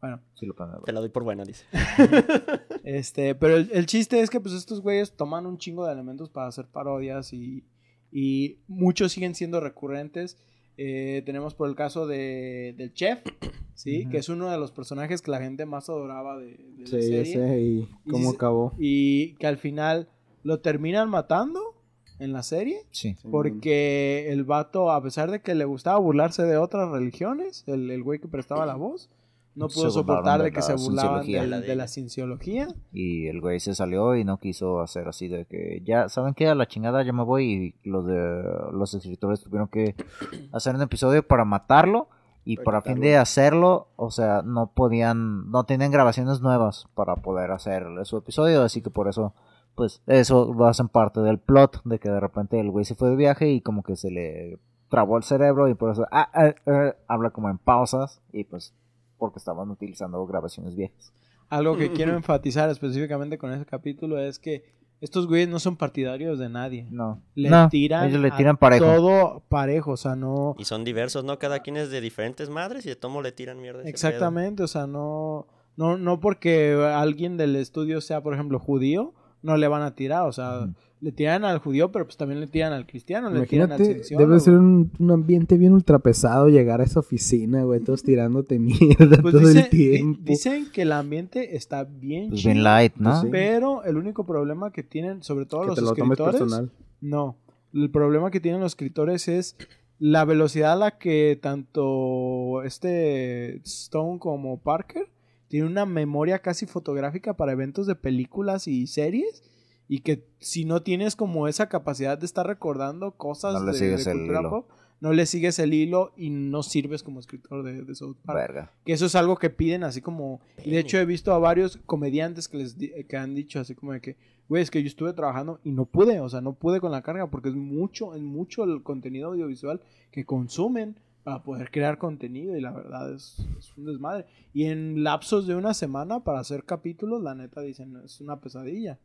[0.00, 0.82] Bueno, Sí lo ver.
[0.84, 1.64] Te la doy por buena, dice.
[2.84, 6.28] este, pero el, el chiste es que pues estos güeyes toman un chingo de elementos
[6.28, 7.64] para hacer parodias y,
[8.12, 10.36] y muchos siguen siendo recurrentes.
[10.76, 13.22] Eh, tenemos por el caso de, del chef,
[13.74, 14.06] ¿sí?
[14.10, 17.02] Que es uno de los personajes que la gente más adoraba de, de la Sí,
[17.02, 17.60] serie.
[17.60, 18.74] ¿Y Y cómo acabó?
[18.78, 20.08] Y que al final
[20.42, 21.73] lo terminan matando
[22.18, 22.78] en la serie.
[22.90, 23.16] Sí.
[23.30, 28.02] Porque el vato, a pesar de que le gustaba burlarse de otras religiones, el, el
[28.02, 29.10] güey que prestaba la voz,
[29.54, 31.88] no pudo soportar de de que se burlaban La de, de la ella.
[31.88, 32.68] cienciología.
[32.92, 36.48] Y el güey se salió y no quiso hacer así de que ya, ¿saben qué?
[36.48, 39.94] A la chingada ya me voy y los de los escritores tuvieron que
[40.52, 42.08] hacer un episodio para matarlo
[42.46, 47.50] y Para fin de hacerlo, o sea, no podían, no tenían grabaciones nuevas para poder
[47.50, 49.32] hacer su episodio, así que por eso,
[49.74, 53.10] pues eso lo hacen parte del plot de que de repente el güey se fue
[53.10, 54.58] de viaje y como que se le
[54.88, 58.74] trabó el cerebro y por eso ah, ah, ah, habla como en pausas y pues
[59.18, 61.12] porque estaban utilizando grabaciones viejas.
[61.48, 66.38] Algo que quiero enfatizar específicamente con ese capítulo es que estos güeyes no son partidarios
[66.38, 66.86] de nadie.
[66.90, 68.84] No, Le no, tiran, ellos le a tiran parejo.
[68.86, 70.54] todo parejo, o sea, no...
[70.58, 71.38] Y son diversos, ¿no?
[71.38, 73.82] Cada quien es de diferentes madres y de tomo le tiran mierda.
[73.82, 79.12] Exactamente, o sea, no, no, no porque alguien del estudio sea, por ejemplo, judío,
[79.44, 80.26] no le van a tirar.
[80.26, 80.68] O sea,
[81.00, 84.16] le tiran al judío, pero pues también le tiran al cristiano, le tiran al Imagínate,
[84.16, 88.58] debe ser un, un ambiente bien ultra pesado llegar a esa oficina, güey, todos tirándote
[88.58, 90.18] mierda Pues todo dice- el tiempo.
[90.20, 93.10] di- dicen que el ambiente está bien Pues chido, bien light, ¿no?
[93.20, 96.40] Pues pero el único problema que tienen, sobre todo que los te lo tomes escritores,
[96.40, 96.70] personal.
[97.02, 97.36] no,
[97.74, 99.56] el problema que tienen los escritores es
[99.98, 105.06] la velocidad a la que tanto este Stone como Parker
[105.54, 109.44] tienen una memoria casi fotográfica para eventos de películas y series
[109.86, 113.78] y que si no tienes como esa capacidad de estar recordando cosas No le de,
[113.78, 114.50] sigues de el cultura hilo.
[114.50, 118.36] pop, no le sigues el hilo y no sirves como escritor de, de South Park.
[118.36, 118.72] Verga.
[118.84, 120.40] Que eso es algo que piden así como...
[120.64, 123.92] y De hecho he visto a varios comediantes que les que han dicho así como
[123.92, 124.16] de que,
[124.48, 127.02] güey, es que yo estuve trabajando y no pude, o sea, no pude con la
[127.02, 132.56] carga porque es mucho, es mucho el contenido audiovisual que consumen para poder crear contenido
[132.56, 134.26] y la verdad es, es un desmadre.
[134.52, 138.98] Y en lapsos de una semana para hacer capítulos, la neta dicen, es una pesadilla.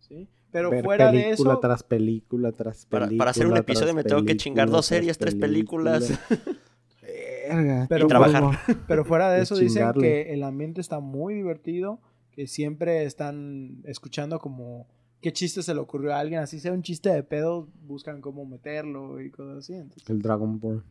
[0.00, 0.28] ¿sí?
[0.50, 1.60] Pero Ver fuera de película eso...
[1.60, 3.18] tras película tras Para, película.
[3.22, 5.98] para hacer un episodio me tengo que película, chingar dos series, tres película.
[5.98, 6.20] películas.
[7.48, 7.86] Verga.
[7.88, 8.44] Pero, Y trabajar.
[8.66, 12.00] Pero, pero fuera de eso dicen que el ambiente está muy divertido,
[12.32, 14.86] que siempre están escuchando como
[15.20, 18.44] qué chiste se le ocurrió a alguien, así sea un chiste de pedo, buscan cómo
[18.44, 19.74] meterlo y cosas así.
[19.74, 20.82] entonces- El Dragon Ball.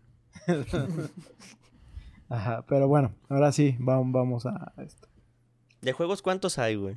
[2.30, 5.08] Ajá, pero bueno, ahora sí, vamos, vamos a esto.
[5.82, 6.96] ¿De juegos cuántos hay, güey?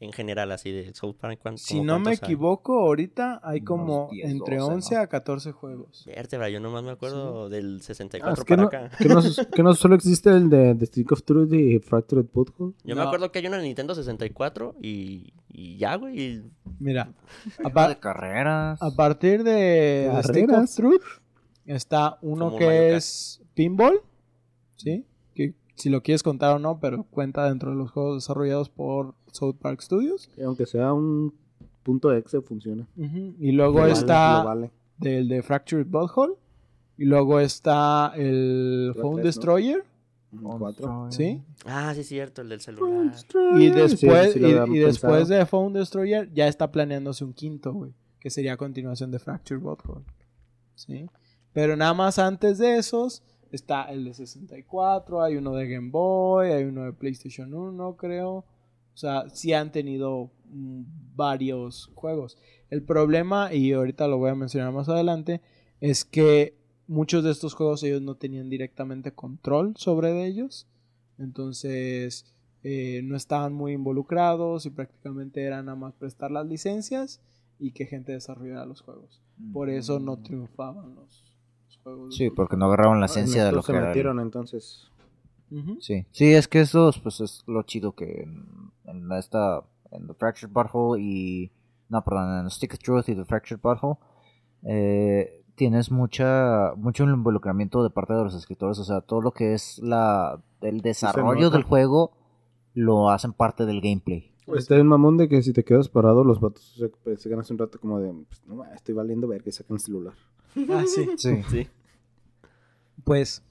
[0.00, 1.40] En general, así de South Park.
[1.42, 2.26] ¿cuán- Si no me cuántos hay?
[2.28, 5.00] equivoco, ahorita hay como 10, entre 12, 11 ¿no?
[5.00, 6.04] a 14 juegos.
[6.06, 8.90] Vértebra, yo nomás me acuerdo del Ah, 64 es que, para no, acá.
[8.96, 9.20] que, no,
[9.52, 12.74] que no solo existe el de The Stick of Truth y Fractured Butthole.
[12.84, 13.00] Yo No.
[13.00, 16.20] me acuerdo que hay una en Nintendo 64 y, y ya, güey.
[16.20, 17.02] y- Mira,
[17.58, 18.80] a, Uno par- de carreras.
[18.80, 20.74] a partir de, de Stick of Carreras.
[20.76, 21.02] Truth
[21.76, 24.00] está uno Como que es Pinball,
[24.76, 25.04] ¿sí?
[25.34, 29.14] Que si lo quieres contar o no, pero cuenta dentro de los juegos desarrollados por
[29.32, 30.28] South Park Studios.
[30.36, 31.32] Y aunque sea un
[31.82, 32.86] punto exe, funciona.
[32.96, 34.70] Ujú, Y luego Lo está vale.
[34.98, 36.34] del de Fractured Butthole.
[36.96, 39.22] Y luego está el Phone tres, ¿no?
[39.22, 39.84] Destroyer,
[40.58, 41.06] Cuatro.
[41.12, 41.40] ¿sí?
[41.64, 43.14] Ah, sí, es cierto, el del celular.
[43.56, 47.72] Y después, Sí, sí lo y- después de Phone Destroyer ya está planeándose un quinto,
[47.72, 47.92] güey.
[48.18, 50.04] Que sería a continuación de Fractured Butthole.
[50.74, 51.06] ¿Sí?
[51.58, 56.52] Pero nada más antes de esos está el de 64, hay uno de Game Boy,
[56.52, 58.32] hay uno de PlayStation 1, creo.
[58.32, 58.46] O
[58.94, 60.82] sea, sí han tenido mm,
[61.16, 62.38] varios juegos.
[62.70, 65.40] El problema, y ahorita lo voy a mencionar más adelante,
[65.80, 70.68] es que muchos de estos juegos ellos no tenían directamente control sobre ellos.
[71.18, 77.20] Entonces eh, no estaban muy involucrados y prácticamente era nada más prestar las licencias
[77.58, 79.20] y que gente desarrollara los juegos.
[79.52, 81.27] Por eso no triunfaban los,
[82.10, 83.86] Sí, porque no agarraron la En esencia de lo se que era.
[83.86, 84.90] el- metieron entonces.
[85.50, 85.76] Ujú.
[85.80, 86.04] Sí.
[86.10, 88.44] sí, es que esos, pues es lo chido que en,
[88.84, 91.50] en esta, en The Fractured Butthole y,
[91.88, 93.96] no, perdón, en Stick of Truth y The Fractured Butthole,
[94.64, 99.54] eh, tienes mucha, mucho involucramiento de parte de los escritores, o sea, todo lo que
[99.54, 102.12] es la, el desarrollo del juego
[102.74, 104.30] lo hacen parte del gameplay.
[104.54, 107.44] Está el mamón de que si te quedas parado, los vatos se, pues, se ganan
[107.50, 110.14] un rato como de, pues, no, estoy valiendo ver que sacan el celular.
[110.70, 111.06] Ah, sí.
[111.16, 111.42] Sí.
[111.50, 111.68] Sí.
[113.08, 113.42] Pues,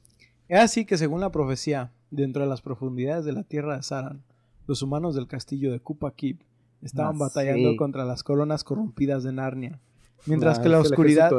[0.48, 4.24] es así que según la profecía, dentro de las profundidades de la tierra de Saran,
[4.68, 6.42] los humanos del castillo de Kupa Keep
[6.84, 7.76] estaban Ah, batallando sí.
[7.76, 9.80] contra las coronas corrompidas de Narnia.
[10.28, 11.32] Mientras Ah, que la oscuridad,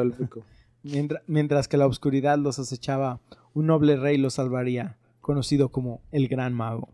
[1.27, 3.21] mientras que la oscuridad los acechaba,
[3.55, 6.89] un noble rey los salvaría, conocido como el Gran Mago.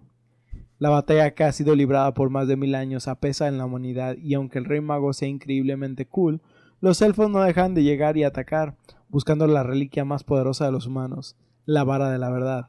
[0.79, 4.17] La batalla que ha sido librada por más de mil años apesa en la humanidad
[4.19, 6.43] y aunque el rey mago sea increíblemente cool,
[6.81, 8.77] los elfos no dejan de llegar y atacar,
[9.15, 12.67] buscando la reliquia más poderosa de los humanos, la vara de la verdad.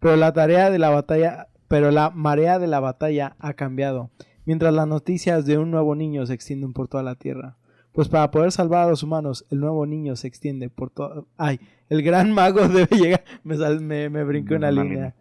[0.00, 4.08] Pero la tarea de la batalla, pero la marea de la batalla ha cambiado,
[4.46, 7.58] mientras las noticias de un nuevo niño se extienden por toda la tierra.
[7.92, 11.26] Pues para poder salvar a los humanos, el nuevo niño se extiende por todo.
[11.36, 13.22] Ay, el gran mago debe llegar.
[13.42, 15.14] Me, sal- me, me brinqué una línea.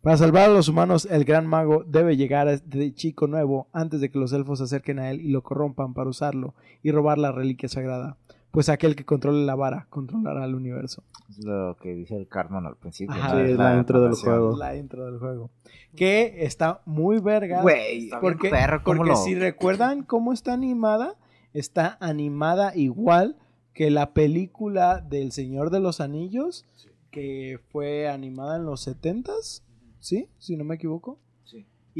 [0.00, 4.00] Para salvar a los humanos, el gran mago debe llegar a este chico nuevo antes
[4.00, 7.18] de que los elfos se acerquen a él y lo corrompan para usarlo y robar
[7.18, 8.16] la reliquia sagrada.
[8.58, 11.04] Pues aquel que controle la vara controlará el universo.
[11.30, 13.14] Es lo que dice el Carmen al principio.
[13.14, 13.34] Ajá.
[13.34, 13.44] ¿no?
[13.46, 14.56] Sí, es la intro del juego.
[14.56, 15.50] La intro del juego.
[15.94, 17.62] Que está muy verga.
[17.62, 21.14] Güey, Porque, perro, ¿cómo porque lo- si recuerdan cómo está animada,
[21.52, 23.36] está animada igual
[23.74, 26.64] que la película del Señor de los Anillos,
[27.12, 29.62] que fue animada en los 70s,
[30.00, 30.30] ¿sí?
[30.38, 31.20] Si no me equivoco.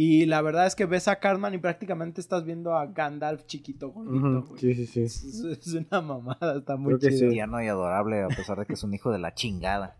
[0.01, 3.91] Y la verdad es que ves a Cartman y prácticamente estás viendo a Gandalf chiquito,
[3.91, 4.61] gordito, güey.
[4.61, 5.03] Sí, sí, sí.
[5.03, 7.31] es, es una mamada, está muy Creo que chido.
[7.31, 7.35] sí.
[7.35, 9.97] Tierno y adorable, a pesar de que es un hijo de la chingada.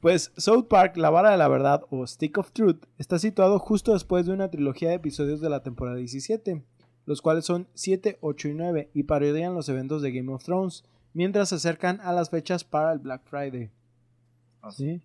[0.00, 3.94] Pues South Park, La Vara de la Verdad o Stick of Truth está situado justo
[3.94, 6.62] después de una trilogía de episodios de la temporada 17,
[7.06, 10.84] los cuales son 7, 8 y 9 y parodian los eventos de Game of Thrones,
[11.14, 13.70] mientras se acercan a las fechas para el Black Friday.
[14.70, 15.00] ¿Sí?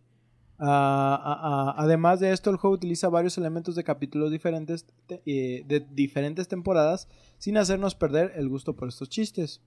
[0.60, 5.22] Ah, ah, ah, además de esto, el juego utiliza varios elementos de capítulos diferentes te-
[5.26, 9.62] eh, de diferentes temporadas sin hacernos perder el gusto por estos chistes.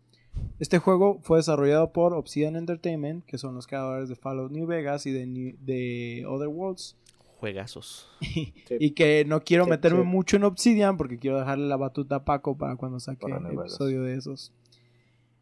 [0.59, 5.07] Este juego fue desarrollado por Obsidian Entertainment, que son los creadores de Fallout New Vegas
[5.07, 6.97] y de, New- de Other Worlds.
[7.39, 8.09] Juegazos.
[8.81, 10.07] Y que no quiero Sí, meterme sí.
[10.09, 13.51] mucho en Obsidian porque quiero dejarle la batuta a Paco para cuando saque Vegas.
[13.73, 14.53] episodio de esos.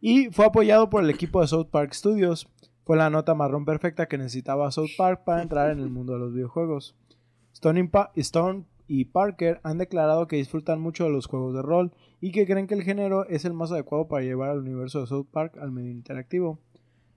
[0.01, 2.47] Y fue apoyado por el equipo de South Park Studios.
[2.85, 6.18] Fue la nota marrón perfecta que necesitaba South Park para entrar en el mundo de
[6.18, 6.94] los videojuegos.
[7.53, 11.62] Stone, y Pa- Stone y Parker han declarado que disfrutan mucho de los juegos de
[11.62, 15.01] rol y que creen que el género es el más adecuado para llevar al universo
[15.01, 16.59] de South Park al medio interactivo.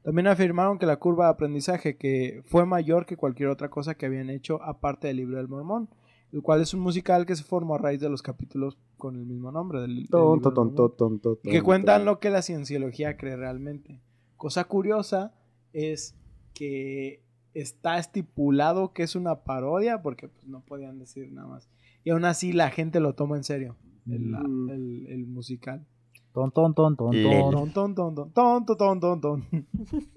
[0.03, 4.06] También afirmaron que la curva de aprendizaje que fue mayor que cualquier otra cosa que
[4.06, 5.89] habían hecho aparte del libro del mormón,
[6.32, 9.25] el cual es un musical que se formó a raíz de los capítulos con el
[9.25, 12.41] mismo nombre del, del libro del Tonto, tonto, tonto, y que cuentan lo que la
[12.41, 13.99] cienciología cree realmente.
[14.38, 15.34] Cosa curiosa
[15.73, 16.15] es
[16.53, 17.21] que
[17.53, 21.69] está estipulado que es una parodia porque pues, no podían decir nada más.
[22.03, 23.75] Y aún así la gente lo toma en serio,
[24.10, 24.69] el, la- Mm.
[24.69, 25.86] el- el musical.
[26.34, 27.39] Ton, ton, ton, ton, Lel.
[27.41, 27.51] ton.
[27.51, 29.43] Ton, ton, ton, ton, ton, ton, ton, ton.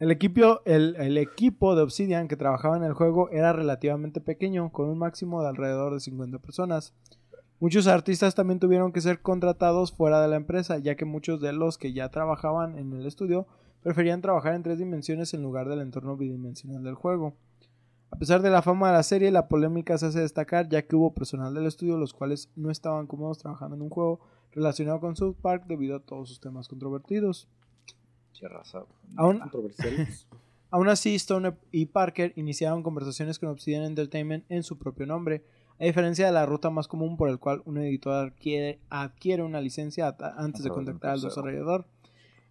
[0.00, 4.70] El equipo, el, el equipo de Obsidian que trabajaba en el juego era relativamente pequeño,
[4.70, 6.92] con un máximo de alrededor de 50 personas.
[7.60, 11.52] Muchos artistas también tuvieron que ser contratados fuera de la empresa, ya que muchos de
[11.52, 13.46] los que ya trabajaban en el estudio
[13.84, 17.36] preferían trabajar en tres dimensiones en lugar del entorno bidimensional del juego.
[18.10, 20.96] A pesar de la fama de la serie, la polémica se hace destacar ya que
[20.96, 24.20] hubo personal del estudio los cuales no estaban cómodos trabajando en un juego
[24.52, 27.46] relacionado con South Park debido a todos sus temas controvertidos.
[28.40, 28.84] Raza.
[30.70, 35.44] Aún, así, Stone y Parker iniciaron conversaciones con Obsidian Entertainment en su propio nombre,
[35.78, 39.60] a diferencia de la ruta más común por el cual un editor adquiere, adquiere una
[39.60, 41.86] licencia antes de contactar al desarrollador.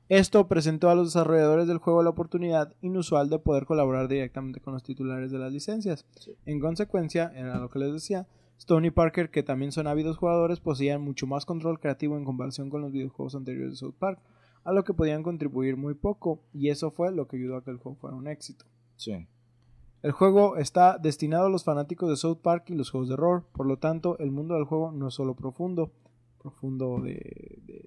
[0.09, 4.73] Esto presentó a los desarrolladores del juego la oportunidad inusual de poder colaborar directamente con
[4.73, 6.05] los titulares de las licencias.
[6.19, 6.35] Sí.
[6.45, 10.59] En consecuencia, era lo que les decía, Stone y Parker, que también son ávidos jugadores,
[10.59, 14.19] poseían mucho más control creativo en comparación con los videojuegos anteriores de South Park,
[14.63, 17.71] a lo que podían contribuir muy poco, y eso fue lo que ayudó a que
[17.71, 18.65] el juego fuera un éxito.
[18.95, 19.27] Sí.
[20.01, 23.45] El juego está destinado a los fanáticos de South Park y los juegos de horror,
[23.53, 25.91] por lo tanto, el mundo del juego no es solo profundo,
[26.43, 27.13] profundo de...
[27.65, 27.83] de-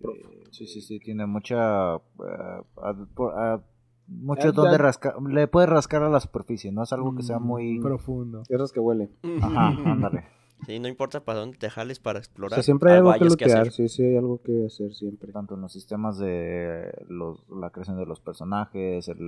[0.51, 1.95] Sí, sí, sí, tiene mucha...
[1.95, 3.63] ad- por- ad-
[4.09, 7.43] mucho donde rascar, le puedes rascar a la superficie, no es algo que sea Mm,
[7.47, 7.81] muy...
[7.81, 8.43] profundo.
[8.49, 9.11] Tierras que huele.
[9.43, 10.25] Ajá, ándale.
[10.65, 12.57] Sí, no importa para dónde te jales para O explorar.
[12.57, 13.71] sea, siempre hay algo que lootear.
[13.71, 15.31] Sí, sí, hay algo que hacer siempre.
[15.31, 19.19] Tanto en los sistemas de los, la creación de los personajes, el,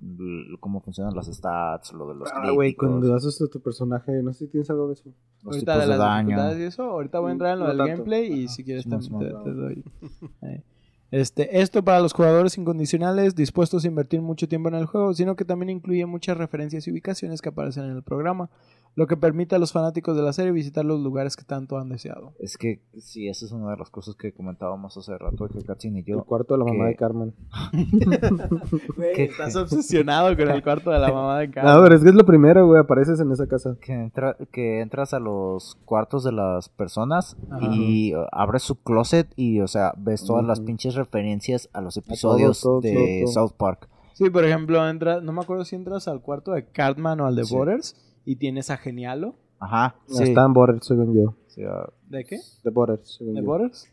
[0.00, 4.12] el- cómo funcionan las stats, lo de los Ah, güey, cuando haces a tu personaje,
[4.22, 5.10] no sé si tienes algo de eso.
[5.42, 6.26] los ahorita tipos de de las daño.
[6.28, 7.92] dificultades y eso, ahorita voy a entrar en lo No del tanto.
[7.94, 8.54] gameplay y Ajá.
[8.54, 9.84] si quieres Sí, te, te doy.
[10.42, 10.62] Eh,
[11.10, 15.36] Este, esto para los jugadores incondicionales dispuestos a invertir mucho tiempo en el juego, sino
[15.36, 18.48] que también incluye muchas referencias y ubicaciones que aparecen en el programa,
[18.94, 21.88] lo que permite a los fanáticos de la serie visitar los lugares que tanto han
[21.88, 22.34] deseado.
[22.38, 25.96] Es que sí, esa es una de las cosas que comentábamos hace rato, que Katsin
[25.96, 26.24] y el yo...
[26.24, 27.34] cuarto de la mamá de Carmen.
[28.96, 31.82] Güey, estás obsesionado con el cuarto de la mamá de No, Carmen.
[31.84, 32.80] pero es que es lo primero, güey.
[32.80, 33.76] Apareces en esa casa.
[33.80, 37.68] Que, entra, que entras a los cuartos de las personas Ajá.
[37.72, 42.60] y abres su closet y, o sea, ves todas las pinches referencias a los episodios
[42.60, 43.32] todo, de todo, todo.
[43.32, 43.88] South Park.
[44.14, 47.34] Sí, por ejemplo, entras, no me acuerdo si entras al cuarto de Cartman o al
[47.36, 47.54] de Sí.
[47.54, 49.34] Borders y tienes a Genialo.
[49.58, 50.22] Ajá, sí.
[50.24, 51.34] Está en Borders, según yo.
[51.46, 52.38] Sea, ¿De qué?
[52.64, 53.46] De Borders, según ¿De yo.
[53.46, 53.88] Borders?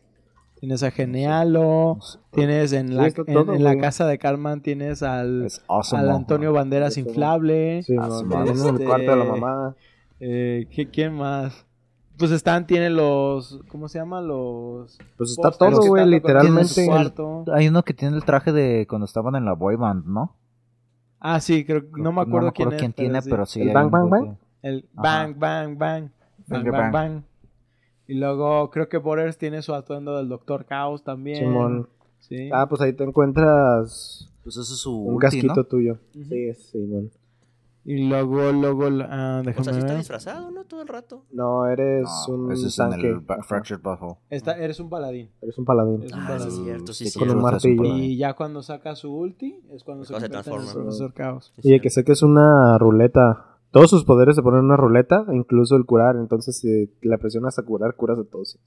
[0.58, 5.02] Tienes a Genialo, no sé, tienes en Sí, la, en, en casa de Cartman tienes
[5.02, 6.02] al, awesome.
[6.02, 6.10] al.
[6.10, 7.82] Antonio Banderas inflable.
[7.82, 9.76] Sí, Ah, este- no, en el cuarto de la mamá.
[10.20, 11.64] Eh, ¿qué- ¿Quién más?
[12.18, 14.20] Pues están, tiene los, ¿cómo se llama?
[14.20, 14.98] Los...
[15.16, 16.86] Pues está todo, güey, literalmente.
[17.54, 20.36] Hay uno que tiene el traje de cuando estaban en la boy band, ¿no?
[21.20, 23.30] Ah, sí, creo, no me acuerdo, quién, es, tiene, sí.
[23.30, 23.60] pero sí.
[23.60, 24.36] ¿El Bang Bang Bang?
[24.62, 26.10] El bang, bang, bang.
[26.48, 26.92] Bang, bang, bang.
[26.92, 27.22] bang.
[28.06, 31.38] Y luego creo que Borders tiene su atuendo del Doctor Caos también.
[31.38, 31.88] Simón.
[32.18, 32.50] Sí.
[32.52, 35.64] Ah, pues ahí te encuentras Pues ese es su un ulti, casquito ¿no?
[35.64, 35.98] tuyo.
[36.12, 37.10] Sí, es Simón.
[37.84, 39.98] Y luego, luego, ah, O déjame sea, sí está ver.
[39.98, 40.64] disfrazado, ¿no?
[40.64, 41.24] Todo el rato.
[41.32, 43.08] No, eres No, un ese es en tanque.
[43.08, 43.42] el ba-.
[43.42, 44.16] Fractured Butthole.
[44.28, 45.30] Esta- eres un paladín.
[45.40, 46.02] Eres un paladín.
[46.02, 46.50] Un Ah, paladín.
[46.50, 47.84] sí, cierto, sí, Sí, con un martillo.
[47.96, 50.66] Y ya cuando saca su ulti es cuando se, se el transforma.
[51.14, 51.52] Caos.
[51.56, 51.80] Sí, Oye, sí.
[51.80, 53.46] que sé que es una ruleta.
[53.70, 56.16] Todos sus poderes se ponen en una ruleta, incluso el curar.
[56.16, 58.58] Entonces, si le presionas a curar, curas a todos.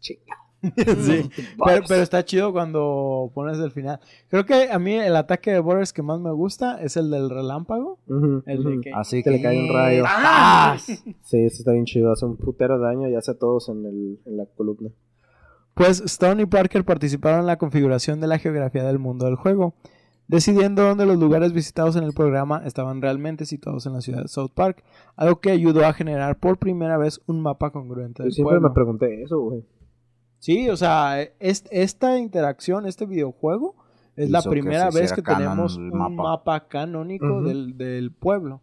[0.00, 0.36] Chinga.
[0.98, 1.30] sí,
[1.64, 4.00] pero, pero está chido cuando pones el final.
[4.28, 7.30] Creo que a mí el ataque de Borders que más me gusta es el del
[7.30, 7.98] relámpago.
[8.08, 8.80] Ujú, El de ujú.
[8.82, 8.92] que...
[8.92, 10.04] Así Que le cae un rayo.
[10.06, 10.76] ¡Ah!
[11.22, 12.12] Sí, ese está bien chido.
[12.12, 14.90] Hace un putero de daño y hace a todos en, el, en la columna.
[15.74, 19.74] Pues Stone y Parker participaron en la configuración de la geografía del mundo del juego,
[20.28, 24.28] decidiendo dónde los lugares visitados en el programa estaban realmente situados en la ciudad de
[24.28, 24.84] South Park,
[25.16, 28.68] algo que ayudó a generar por primera vez un mapa congruente Yo del siempre pueblo.
[28.68, 29.64] me pregunté eso, güey.
[30.44, 33.76] Sí, o sea, es- esta interacción, este videojuego,
[34.14, 36.68] es la Hizo primera vez que tenemos un mapa, mapa.
[36.68, 38.60] canónico del, del pueblo.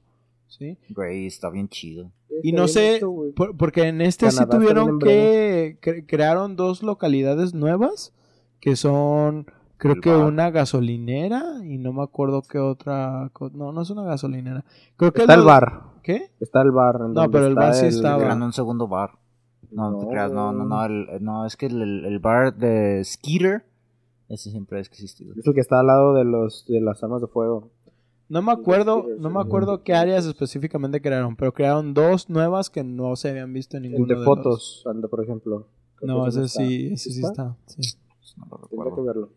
[0.47, 0.77] ¿sí?
[0.89, 2.11] Güey, está bien chido.
[2.43, 3.01] Y no sé,
[3.35, 8.13] por- porque en este sí Canadá está tuvieron que cre- crearon dos localidades nuevas
[8.59, 10.25] que son creo El que bar.
[10.25, 14.63] una gasolinera y no me acuerdo qué otra no no es una gasolinera
[14.97, 15.81] creo que Está es el bar.
[16.03, 16.95] qué Está el bar.
[16.97, 18.19] en No, donde pero el bar sí estaba.
[18.21, 19.11] Creando un segundo bar.
[19.71, 23.01] No, no te creas, no, no, no, el- no, es que el, el- bar de
[23.03, 23.65] Skeeter,
[24.29, 25.33] ese siempre ha existido.
[25.37, 27.69] Es el que está al lado de los de las armas de fuego.
[28.29, 32.81] no me acuerdo no me acuerdo qué áreas específicamente crearon pero crearon dos nuevas que
[32.83, 35.67] no se habían visto en El ninguno de de fotos, por ejemplo.
[36.01, 37.75] no ese sí ese sí está sí.
[38.19, 39.03] Pues no lo Tendré que recuerdo.
[39.05, 39.29] verlo.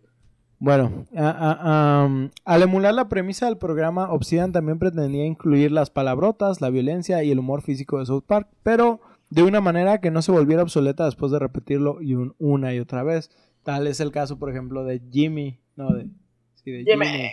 [0.61, 5.91] Bueno, a- a- am, al emular la premisa del programa, Obsidian también pretendía incluir las
[5.91, 9.01] palabrotas, la violencia y el humor físico de South Park, pero
[9.35, 12.79] de una manera que no se volviera obsoleta después de repetirlo y un- una y
[12.79, 13.31] otra vez.
[13.65, 16.07] Tal es el caso, por ejemplo, de Jimmy, no de,
[16.55, 17.31] sí, de Jimmy.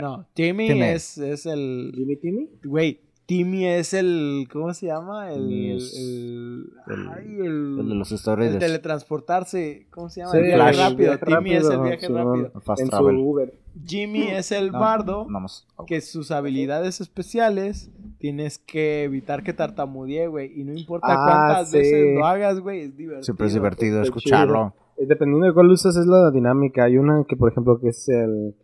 [0.00, 0.66] No, Timmy.
[0.80, 2.48] es, es el, ¿Jimmy Timmy?
[2.64, 5.32] güey, Timmy es el, ¿cómo se llama?
[5.32, 10.32] El, es el, el- ay, el- El de los el stories teletransportarse, ¿cómo se llama?
[10.32, 10.90] Sí, el viaje Flash.
[10.90, 11.10] rápido.
[11.12, 12.26] viaje Timmy es el viaje Simón.
[12.42, 12.60] rápido.
[12.62, 13.16] Fast en travel.
[13.16, 13.54] su Uber.
[13.86, 15.66] Jimmy es el No, bardo más.
[15.86, 20.60] que sus habilidades especiales tienes que evitar que tartamudee, güey.
[20.60, 21.78] Y no importa Ah, cuántas sí.
[21.78, 23.22] veces lo hagas, güey, es divertido.
[23.22, 24.74] Siempre es divertido escucharlo.
[24.98, 26.84] Eh, Dependiendo de cuál usas es la dinámica.
[26.84, 28.54] Hay una que, por ejemplo, que es el...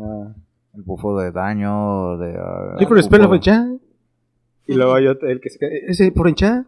[0.00, 0.32] ah,
[0.74, 2.34] El bufo de daño, de...
[2.38, 3.77] ah, Different spell of enchant.
[4.68, 5.80] Y luego hay otro, el que se cae.
[5.88, 6.28] Ese por.
[6.28, 6.66] Of.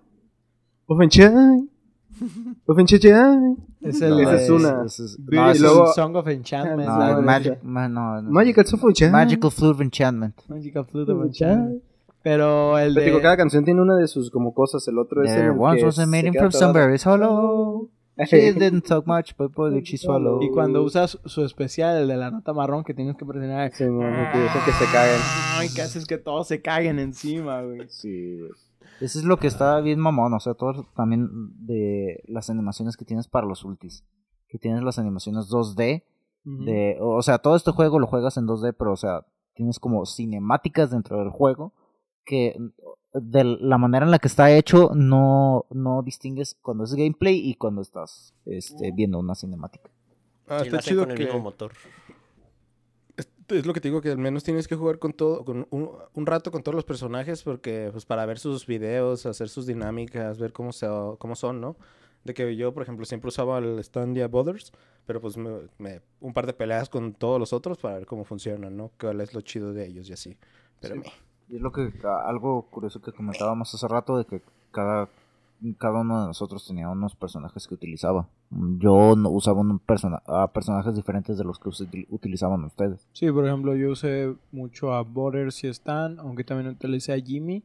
[2.67, 3.59] Of enchant.
[3.81, 4.83] Es el Esa es una.
[4.85, 6.89] es- no, y luego- es- Song of Enchantment.
[6.89, 7.53] no, la- el no, Magic...
[7.55, 7.61] ese.
[7.63, 8.31] ma- no, no.
[8.31, 8.65] Magical.
[9.11, 10.35] Magical Flute of Enchantment.
[10.49, 11.83] Magical Flute of Enchantment.
[12.23, 13.07] Pero el Te de...
[13.07, 14.87] digo, cada canción tiene una de sus como cosas.
[14.89, 17.89] El otro es There el once que was a maiden queda from somewhere is hollow.
[18.27, 20.43] She didn't talk much, but boy did she swallow.
[20.43, 23.73] Y cuando usas su especial, el de la nota marrón, que tienes que presionar...
[23.73, 25.21] Sí, no, que se caen.
[25.57, 27.89] Ay, que haces que todos se caguen encima, güey.
[27.89, 28.51] Sí, güey.
[29.01, 31.29] Eso es lo que está bien mamón, o sea, todo también
[31.66, 34.05] de las animaciones que tienes para los ultis.
[34.49, 36.05] Que tienes las animaciones 2D,
[36.45, 36.64] Ujú.
[36.64, 40.05] de, o sea, todo este juego lo juegas en 2D, pero o sea, tienes como
[40.05, 41.73] cinemáticas dentro del juego
[42.25, 42.57] que
[43.13, 47.55] de la manera en la que está hecho no, no distingues cuando es gameplay y
[47.55, 49.91] cuando estás este, viendo una cinemática.
[50.47, 51.25] Ah, está chido con el que...
[51.25, 51.73] mismo motor.
[53.17, 55.67] Es, es lo que te digo, que al menos tienes que jugar con todo, con
[55.71, 59.67] un, un rato con todos los personajes, porque pues para ver sus videos, hacer sus
[59.67, 60.87] dinámicas, ver cómo, se,
[61.19, 61.77] cómo son, ¿no?
[62.25, 64.73] De que yo, por ejemplo, siempre usaba el Standia Brothers,
[65.07, 68.25] pero pues me, me- un par de peleas con todos los otros para ver cómo
[68.25, 68.91] funcionan, ¿no?
[69.01, 70.37] Cuál es lo chido de ellos y así.
[70.81, 71.03] Pero me-
[71.51, 71.93] Y es lo que
[72.25, 75.09] algo curioso que comentábamos hace rato de que cada
[75.79, 78.29] cada uno de nosotros tenía unos personajes que utilizaba.
[78.51, 81.69] Yo no usaba un persona a personajes diferentes de los que
[82.09, 83.07] utilizaban ustedes.
[83.13, 87.63] Sí, por ejemplo, yo usé mucho a Borders y Stan, aunque también utilicé a Jimmy.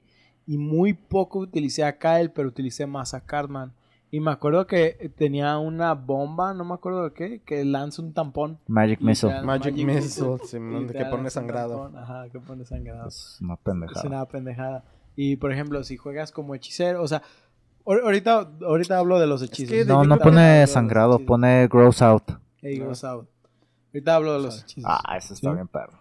[0.47, 3.71] Y muy poco utilicé a Kyle, pero utilicé más a Cartman.
[4.15, 8.13] Y me acuerdo que tenía una bomba, no me acuerdo de qué, que lanza un
[8.13, 8.59] tampón.
[8.67, 9.41] Magic Missile.
[9.41, 9.93] Magic Magic Missile,
[10.29, 10.37] Missile.
[10.47, 11.81] Simón, que pone sangrado.
[11.83, 13.07] tampón, Ajá, que pone sangrado.
[13.09, 14.07] Es una Es pendejada.
[14.07, 14.85] una pendejada.
[15.17, 17.23] Y por ejemplo, si juegas como hechicero, o sea,
[17.85, 19.71] ahor- ahorita, ahorita hablo de los hechizos.
[19.71, 22.23] que de- No, no que- pone sangrado, pone gross out.
[22.61, 23.27] Hey, goes out.
[23.93, 24.89] Ahorita hablo de los hechizos.
[24.89, 25.55] Ah, eso está ¿Sí?
[25.55, 25.99] bien perro.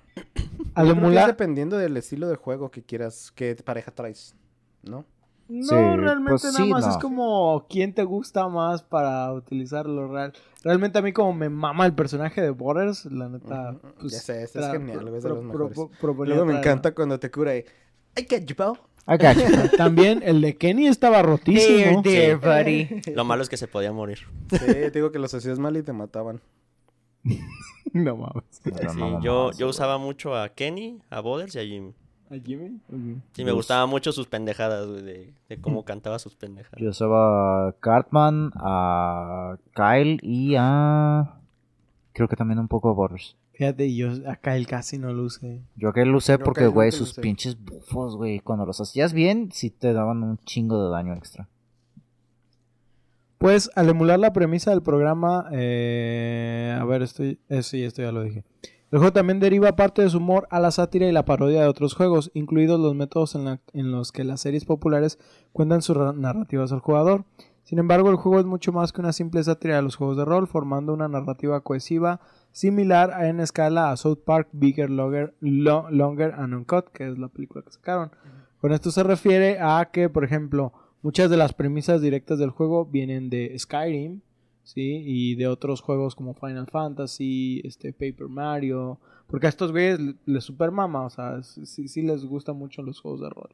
[0.74, 4.36] Al que es emular, dependiendo del estilo de juego que quieras, qué pareja traes,
[4.84, 5.04] ¿no?
[5.48, 6.90] No, Sí, realmente pues nada sí, más no.
[6.92, 10.32] es como quién te gusta más para utilizarlo real.
[10.62, 14.18] Realmente a mí como me mama el personaje de Borders, la neta, Ujú, pues, ya
[14.20, 15.70] sé, ese es genial, es de los pro-
[16.00, 17.64] pro- Luego me encanta cuando te cura y...
[18.16, 18.78] I get you, pal.
[19.06, 19.76] I got you.
[19.76, 22.00] También el de Kenny estaba rotísimo.
[22.02, 23.02] There, buddy.
[23.14, 24.20] Lo malo es que se podía morir.
[24.50, 26.40] Sí, te digo que los hacías mal y te mataban.
[27.92, 28.44] no mames.
[28.62, 31.94] Pero Sí, no yo, yo usaba mucho a Kenny, a Boders y a Jimmy.
[32.30, 32.80] ¿A Jimmy?
[33.32, 36.80] Sí, me Yo gustaban mucho sus pendejadas, güey, de, de cómo cantaba sus pendejadas.
[36.80, 41.34] Yo usaba a Cartman, a Kyle y a...
[42.12, 43.36] Creo que también un poco a Borders.
[43.52, 45.60] Fíjate, yo acá el casi no lo usé.
[45.76, 47.20] Yo que lo usé porque, que güey, sus usé.
[47.20, 51.48] pinches bufos, güey, cuando los hacías bien, sí te daban un chingo de daño extra.
[53.38, 58.10] Pues al emular la premisa del programa, eh, a ver, estoy, eh, sí, esto ya
[58.10, 58.42] lo dije.
[58.94, 61.66] El juego también deriva parte de su humor a la sátira y la parodia de
[61.66, 65.18] otros juegos, incluidos los métodos en, la- en los que las series populares
[65.52, 67.24] cuentan sus ra- narrativas al jugador.
[67.64, 70.24] Sin embargo, el juego es mucho más que una simple sátira de los juegos de
[70.24, 72.20] rol, formando una narrativa cohesiva
[72.52, 77.18] similar a- en escala a South Park Bigger, Longer, Lo- Longer and Uncut, que es
[77.18, 78.12] la película que sacaron.
[78.60, 80.72] Con esto se refiere a que, por ejemplo,
[81.02, 84.20] muchas de las premisas directas del juego vienen de Skyrim,
[84.64, 85.02] ¿sí?
[85.06, 88.98] Y de otros juegos como Final Fantasy, este, Paper Mario,
[89.28, 92.82] porque a estos güeyes le- les super mama, o sea, sí, sí les gustan mucho
[92.82, 93.50] los juegos de rol.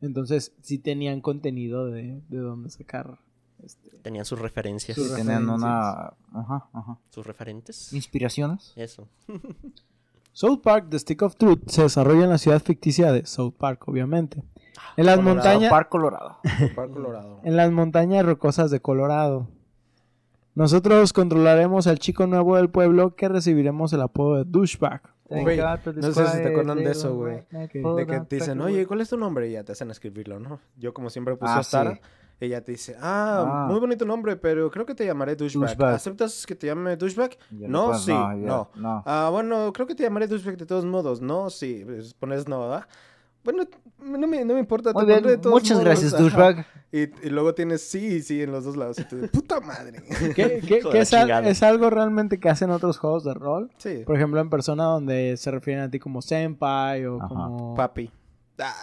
[0.00, 3.18] Entonces, sí tenían contenido de, de donde sacar.
[3.64, 4.94] Este, Tenían sus referencias.
[4.96, 5.58] Sus tenían referencias.
[5.60, 5.90] una...
[6.40, 6.98] Ajá, ajá.
[7.10, 7.92] Sus referentes.
[7.92, 8.72] Inspiraciones.
[8.76, 9.08] Eso.
[10.32, 13.88] South Park, The Stick of Truth, se desarrolla en la ciudad ficticia de South Park,
[13.88, 14.44] obviamente.
[14.96, 15.22] En las Colorado.
[15.34, 15.70] montañas.
[15.70, 16.36] Park Colorado.
[16.76, 17.40] Parque Colorado.
[17.44, 19.48] en las montañas rocosas de Colorado.
[20.58, 25.02] Nosotros controlaremos al chico nuevo del pueblo que recibiremos el apodo de douchebag.
[25.30, 25.44] No
[26.12, 27.44] sé si te acuerdan de eso, güey.
[27.52, 27.68] De
[28.08, 29.48] que te dicen, oye, ¿cuál es tu nombre?
[29.48, 30.58] Y ya te hacen escribirlo, ¿no?
[30.76, 31.94] Yo como siempre puse Ah, a Tara.
[31.94, 32.00] sí.
[32.40, 33.66] Ella te dice, ah, Ah.
[33.70, 35.68] muy bonito nombre, pero creo que te llamaré douchebag.
[35.70, 35.94] Douchebag.
[35.94, 37.36] ¿Aceptas que te llame douchebag?
[37.52, 38.68] No, después, sí, no.
[38.74, 39.02] no.
[39.06, 41.20] Ah, bueno, creo que te llamaré douchebag de todos modos.
[41.20, 41.84] No, sí.
[41.86, 42.86] Pues pones no, ¿verdad?
[43.52, 43.64] Bueno,
[44.20, 44.92] no me, no me importa.
[44.92, 46.66] Muy te bien, pondré de todos muchas modos, gracias, douchebag.
[46.92, 48.98] Y, y luego tienes sí y sí en los dos lados.
[48.98, 50.02] Y tú de, puta madre.
[50.34, 50.60] ¿Qué,
[50.94, 53.70] es, al- es algo realmente que hacen otros juegos de rol?
[53.78, 57.28] Sí, Por ejemplo, en persona donde se refieren a ti como senpai o Ajá.
[57.28, 57.74] como...
[57.74, 58.10] papi.
[58.58, 58.74] Ah.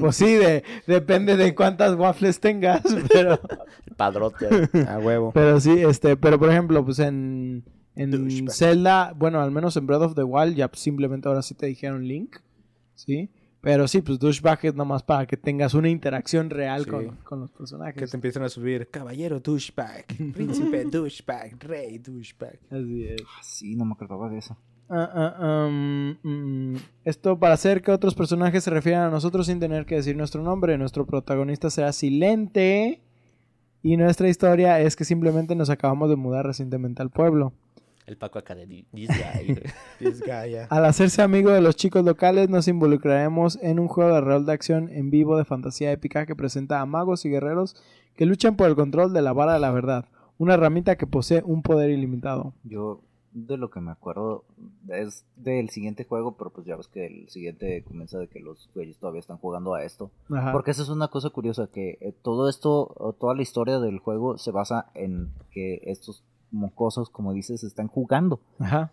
[0.00, 3.38] Pues sí, de- depende de cuántas waffles tengas, pero,
[3.86, 4.48] El padrote.
[4.88, 5.32] A huevo.
[5.32, 7.62] pero sí, este, pero por ejemplo, pues en,
[7.94, 8.52] en Douchebag.
[8.54, 12.06] Zelda, bueno, al menos en Breath of the Wild ya simplemente ahora sí te dijeron
[12.08, 12.36] Link,
[12.94, 13.30] ¿sí?
[13.68, 16.90] Pero sí, pues douchebag es nomás para que tengas una interacción real Sí.
[16.90, 18.02] con, con los personajes.
[18.02, 22.58] Que te empiezan a subir caballero douchebag, príncipe douchebag, rey douchebag.
[22.70, 23.22] Así es.
[23.42, 24.56] Sí, no me acordaba de eso.
[24.88, 29.60] Ah, ah, um, mm, esto para hacer que otros personajes se refieran a nosotros sin
[29.60, 30.78] tener que decir nuestro nombre.
[30.78, 33.02] Nuestro protagonista será Silente.
[33.82, 37.52] Y nuestra historia es que simplemente nos acabamos de mudar recientemente al pueblo.
[38.08, 38.86] El Paco acá de.
[38.90, 39.10] This
[40.22, 40.66] guy, yeah.
[40.70, 44.52] Al hacerse amigo de los chicos locales, nos involucraremos en un juego de rol de
[44.52, 47.76] acción en vivo de fantasía épica que presenta a magos y guerreros
[48.16, 50.06] que luchan por el control de la vara de la verdad.
[50.38, 52.54] Una herramienta que posee un poder ilimitado.
[52.64, 53.02] Yo
[53.32, 54.46] de lo que me acuerdo
[54.88, 58.70] es del siguiente juego, pero pues ya ves que el siguiente comienza de que los
[58.74, 60.10] güeyes todavía están jugando a esto.
[60.30, 60.52] Ajá.
[60.52, 63.98] Porque eso es una cosa curiosa, que eh, todo esto, o toda la historia del
[63.98, 68.40] juego se basa en que estos mocosos, como dices, están jugando.
[68.58, 68.90] Ajá.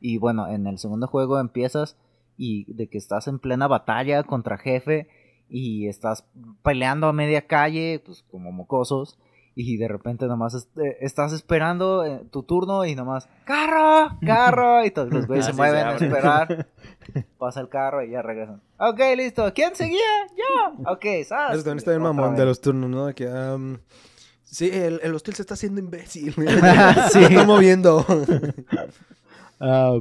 [0.00, 1.96] Y bueno, en el segundo juego empiezas
[2.36, 5.08] y de que estás en plena batalla contra jefe
[5.48, 6.26] y estás
[6.62, 9.18] peleando a media calle, pues como mocosos.
[9.58, 14.18] Y de repente nomás est- eh, estás esperando eh, tu turno y nomás, ¡carro!
[14.20, 14.84] ¡carro!
[14.84, 16.68] Y todos los güeyes se mueven a esperar.
[17.38, 18.60] Pasa el carro y ya regresan.
[18.78, 19.50] Ok, listo.
[19.54, 19.98] ¿Quién seguía?
[20.36, 20.92] Yo.
[20.92, 21.54] Ok, ¿sabes?
[21.54, 23.14] Eso también está bien mamón de los turnos, ¿no?
[23.14, 23.78] Que, um,
[24.46, 26.32] sí, el, el hostil se está haciendo imbécil.
[26.32, 26.40] Sí.
[27.12, 28.04] Se está moviendo.
[29.58, 29.98] Ah,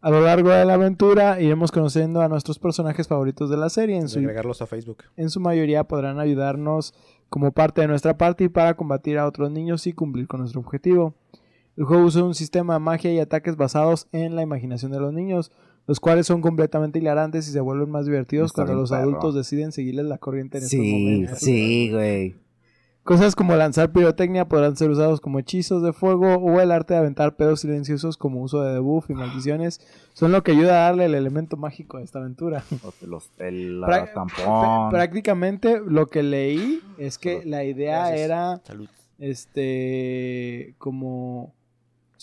[0.00, 3.96] a lo largo de la aventura iremos conociendo a nuestros personajes favoritos de la serie.
[3.96, 4.98] En su, agregarlos a Facebook.
[5.16, 6.94] en su mayoría podrán ayudarnos
[7.28, 11.14] como parte de nuestra party para combatir a otros niños y cumplir con nuestro objetivo.
[11.76, 15.12] El juego usa un sistema de magia y ataques basados en la imaginación de los
[15.12, 15.50] niños,
[15.88, 19.02] los cuales son completamente hilarantes y se vuelven más divertidos Está cuando los perro.
[19.02, 21.38] adultos deciden seguirles la corriente en estos Sí, momentos.
[21.40, 22.36] sí, güey.
[23.04, 27.00] Cosas como lanzar pirotecnia podrán ser usados como hechizos de fuego o el arte de
[27.00, 29.78] aventar pedos silenciosos como uso de debuff y maldiciones
[30.14, 32.64] son lo que ayuda a darle el elemento mágico a esta aventura.
[33.06, 34.44] Los, el Prá- tampón.
[34.46, 37.50] Prá- Prácticamente lo que leí es que Salud.
[37.50, 38.20] la idea Gracias.
[38.20, 38.88] era Salud.
[39.18, 41.52] este como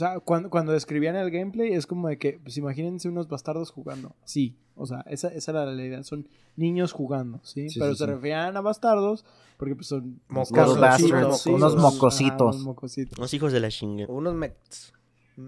[0.02, 4.16] sea, cuando, cuando describían el gameplay es como de que, pues imagínense unos bastardos jugando.
[4.26, 6.04] Sí, o sea, esa, esa era la idea.
[6.04, 7.70] Son niños jugando, ¿sí?
[7.70, 8.10] Sí, Pero sí, se sí.
[8.10, 9.26] referían a bastardos
[9.58, 10.78] porque pues son mocosos.
[11.12, 13.20] unos unos mocositos.
[13.20, 14.06] Los hijos de la chinga.
[14.08, 14.91] Unos mets.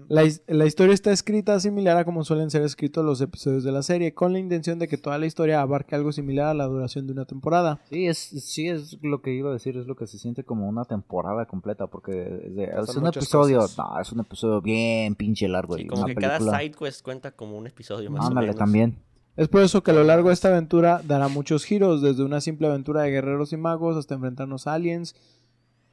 [0.08, 3.72] La, his- la historia está escrita similar a como suelen ser escritos los episodios de
[3.72, 6.66] la serie, con la intención de que toda la historia abarque algo similar a la
[6.66, 7.80] duración de una temporada.
[7.90, 10.68] Sí, es, sí, es lo que iba a decir, es lo que se siente como
[10.68, 15.14] una temporada completa, porque es, de- Pasan es un episodio, no, es un episodio bien
[15.14, 15.76] pinche largo.
[15.76, 18.48] Sí, y como una que cada side quest cuenta como un episodio más o ándale,
[18.48, 18.58] menos.
[18.58, 18.98] también.
[19.36, 22.40] Es por eso que a lo largo de esta aventura dará muchos giros, desde una
[22.40, 25.16] simple aventura de guerreros y magos hasta enfrentarnos a aliens,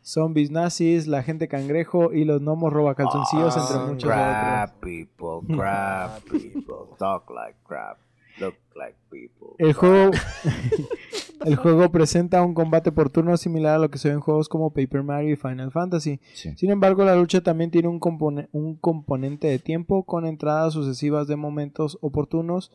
[0.03, 4.79] zombies nazis, la gente cangrejo y los gnomos robacalzoncillos, Ah, entre muchos crap otros.
[4.81, 7.97] people, crap people, talk like crap,
[8.39, 9.49] look like people.
[9.59, 10.11] El juego,
[11.45, 14.47] El juego presenta un combate por turno similar a lo que se ve en juegos
[14.47, 16.19] como Paper Mario y Final Fantasy.
[16.33, 16.55] Sí.
[16.55, 21.27] Sin embargo, la lucha también tiene un, compone- un componente de tiempo con entradas sucesivas
[21.27, 22.71] de momentos oportunos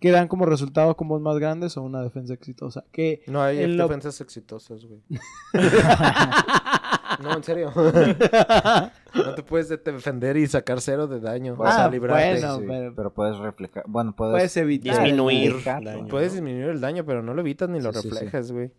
[0.00, 2.84] que dan como resultado combos más grandes o una defensa exitosa.
[2.92, 5.00] Que No hay lo- defensas exitosas, güey.
[7.22, 7.72] no, en serio.
[9.14, 11.54] no te puedes de- defender y sacar cero de daño.
[11.58, 12.40] o sea, Ah, librarte.
[12.40, 12.58] bueno.
[12.58, 13.14] Sí, pero- pero...
[13.14, 13.84] puedes reflejar.
[13.88, 14.34] Bueno, puedes.
[14.34, 14.94] puedes evitar.
[15.02, 16.06] Disminuir Reflejar, daño.
[16.08, 16.36] Puedes ¿no?
[16.36, 18.14] disminuir el daño, pero no lo evitas ni lo Sí, sí, sí.
[18.14, 18.66] reflejas, güey.
[18.66, 18.70] Y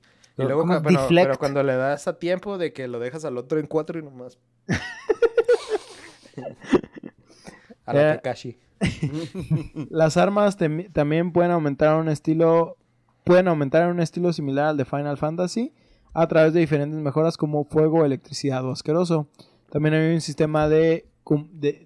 [0.43, 3.67] Pero luego, pero, cuando le das a tiempo de que lo dejas al otro en
[3.67, 4.38] cuatro y nomás.
[7.86, 8.57] a la Eh, Kakashi.
[9.90, 10.58] Las armas
[10.94, 12.78] también pueden aumentar un estilo
[13.24, 15.74] pueden aumentar en un estilo similar al de Final Fantasy
[16.14, 19.28] a través de diferentes mejoras como fuego, electricidad o asqueroso.
[19.70, 21.06] También hay un sistema de,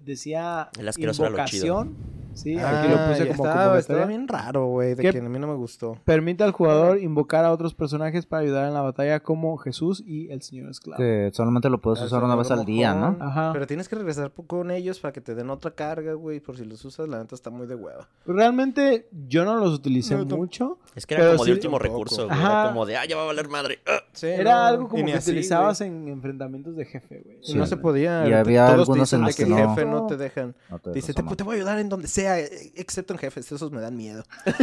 [0.04, 1.86] decía El asqueroso era lo chido.
[2.34, 5.38] Sí, aquí lo Ah, puse como estaba, estaba bien raro, güey, de que a mí
[5.38, 5.96] no me gustó.
[6.04, 10.30] Permite al jugador invocar a otros personajes para ayudar en la batalla como Jesús y
[10.30, 10.98] el Señor Esclavo.
[10.98, 13.16] Que solamente lo puedes usar sí, una vez al día, ¿no?
[13.20, 13.52] Ajá.
[13.52, 16.40] Pero tienes que regresar con ellos para que te den otra carga, güey.
[16.40, 18.08] Por si los usas, la neta está muy de hueva.
[18.26, 20.78] Realmente yo no los utilicé No, mucho.
[20.94, 22.04] Es que era como de sí- último Tampoco.
[22.04, 22.38] recurso, güey.
[22.40, 23.78] Era como de, ah, ya va a valer madre.
[23.86, 24.00] Ah.
[24.12, 27.38] Sí, Era no, algo como que así, utilizabas en enfrentamientos de jefe, güey.
[27.42, 27.70] Y no Sí.
[27.70, 28.28] se podía.
[28.28, 29.56] Y había todos te algunos en dicen de los que no.
[29.74, 30.54] jefe no te dejan.
[30.92, 33.50] Dice, te voy a ayudar en donde sea, excepto en jefes.
[33.52, 34.22] Esos me dan miedo.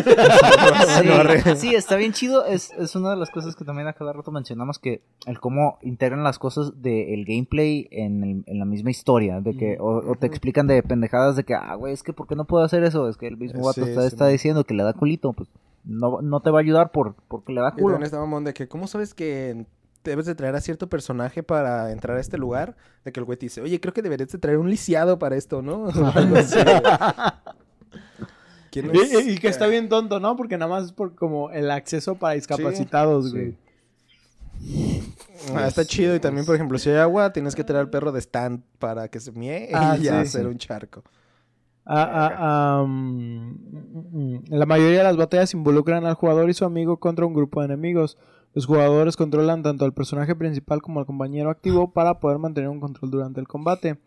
[1.55, 2.45] Sí, sí, está bien chido.
[2.45, 5.77] Es, es una de las cosas que también a cada rato mencionamos que el cómo
[5.81, 9.41] integran las cosas del gameplay en, el- en la misma historia.
[9.41, 12.27] De que, o, o te explican de pendejadas de que, ah, güey, es que ¿por
[12.27, 13.07] qué no puedo hacer eso?
[13.09, 15.33] Es que el mismo Eh, vato sí, está, sí, está diciendo que le da culito.
[15.33, 15.49] Pues
[15.83, 17.93] no, no te va a ayudar por, porque le da Y culo.
[17.95, 19.65] también estaba mamón de que, ¿cómo sabes que
[20.03, 22.75] debes de traer a cierto personaje para entrar a este lugar?
[23.05, 25.35] De que el güey te dice, oye, creo que deberías de traer un lisiado para
[25.35, 25.87] esto, ¿no?
[28.71, 29.13] ¿Quién Y, es?
[29.25, 30.35] y- y que está bien tonto, ¿no?
[30.37, 33.31] Porque nada más es por como el acceso para discapacitados, Sí.
[33.31, 33.55] güey.
[35.55, 36.15] Ah, está chido.
[36.15, 39.07] Y también, por ejemplo, si hay agua, tienes que traer al perro de stand para
[39.09, 41.03] que se mie Ah, y ya sí, hacer un charco.
[41.83, 44.43] Ah, ah, ah, mm, mm, mm.
[44.49, 47.65] La mayoría de las batallas involucran al jugador y su amigo contra un grupo de
[47.65, 48.17] enemigos.
[48.53, 52.79] Los jugadores controlan tanto al personaje principal como al compañero activo para poder mantener un
[52.81, 53.97] control durante el combate.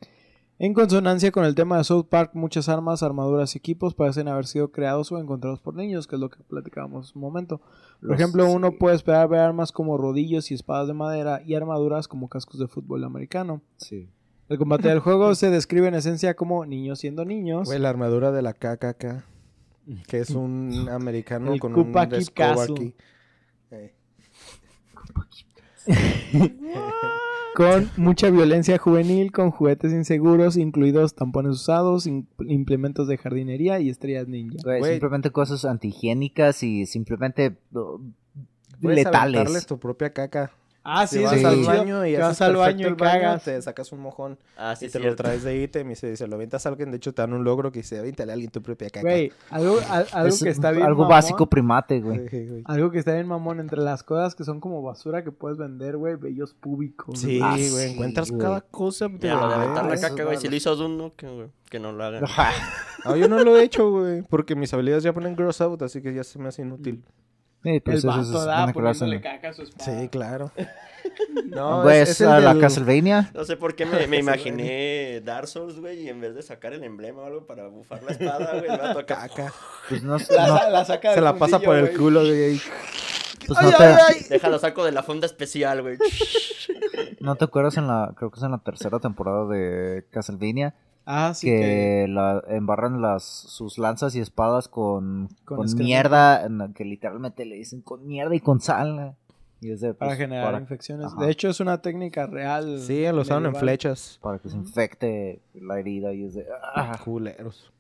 [0.61, 4.47] En consonancia con el tema de South Park, muchas armas, armaduras y equipos parecen haber
[4.47, 7.59] sido creados o encontrados por niños, que es lo que platicábamos un momento.
[8.01, 8.77] Por Los- ejemplo, uno sí.
[8.79, 12.69] puede esperar ver armas como rodillos y espadas de madera y armaduras como cascos de
[12.69, 13.63] fútbol americano.
[13.79, 14.09] Sí.
[14.49, 17.67] El combate del juego se describe en esencia como niños siendo niños.
[17.67, 19.25] Güey, la armadura de la KKK.
[20.07, 22.75] Que es un americano El con Kupa un Kid escoba Kazu.
[22.75, 22.95] aquí.
[23.73, 23.95] Eh.
[27.55, 33.91] con mucha violencia juvenil, con juguetes inseguros, incluidos tampones usados, in- implementos de jardinería y
[33.91, 34.57] estrellas ninja.
[34.65, 37.57] Güey, simplemente cosas antihigiénicas y simplemente
[38.81, 39.67] Puedes aventarles letales.
[39.67, 40.51] tu propia caca.
[40.87, 43.45] Ah, sí, vas eso al baño y vas al baño y el baño, cagas.
[43.45, 45.09] te sacas un mojón Ah, sí, y te cierto.
[45.09, 46.91] lo traes de ítem y se, se lo aventas a alguien.
[46.91, 49.01] De hecho, te dan un logro que dice, avéntale a alguien tu propia caca.
[49.01, 52.29] Güey, algo, al- algo Es que está bien algo mamón, básico primate, güey.
[52.29, 52.63] Sí, güey.
[52.67, 55.97] Algo que está bien mamón entre las cosas que son como basura que puedes vender,
[55.97, 57.19] güey, bellos públicos.
[57.19, 58.43] Sí, Ah, güey, sí, encuentras güey.
[58.43, 59.09] cada cosa.
[59.21, 60.37] Ya, lo de aventar la caca, güey.
[60.37, 62.25] Si lo hizo uno, que, güey, que no lo hagan.
[63.07, 66.01] Ah, yo no lo he hecho, güey, porque mis habilidades ya ponen gross out, así
[66.01, 67.05] que ya se me hace inútil.
[67.65, 70.01] Sí, pues El eso vato es da poniéndole caca a su espada.
[70.01, 70.53] Sí, claro.
[71.51, 73.31] No, Güey, es, es es el a la del- Castlevania.
[73.35, 76.73] No sé por qué me, me imaginé Dark Souls, güey, y en vez de sacar
[76.73, 79.29] el emblema o algo para bufar la espada, güey, el vato acá.
[79.29, 79.53] caca.
[79.91, 82.59] Pues no, La, no- la saca Se la pasa fundillo, por el culo, güey.
[83.47, 85.99] pues no te, Déjalo saco de la fonda especial, güey.
[87.21, 90.75] ¿no te acuerdas en la, creo que es en la tercera temporada de Castlevania,
[91.07, 91.59] Ah, sí, que...
[91.59, 97.45] que la, embarran las, sus lanzas y espadas con, Con mierda, en la que literalmente
[97.45, 99.17] le dicen con mierda y con sal.
[99.61, 101.07] Y es de, Para pues, generar para- infecciones.
[101.07, 101.25] Ajá.
[101.25, 102.81] De hecho, es una técnica real.
[102.81, 104.19] Sí, lo usaron en flechas.
[104.23, 106.47] para que se infecte la herida y es de...
[106.75, 106.99] ah.
[107.05, 107.71] Culeros.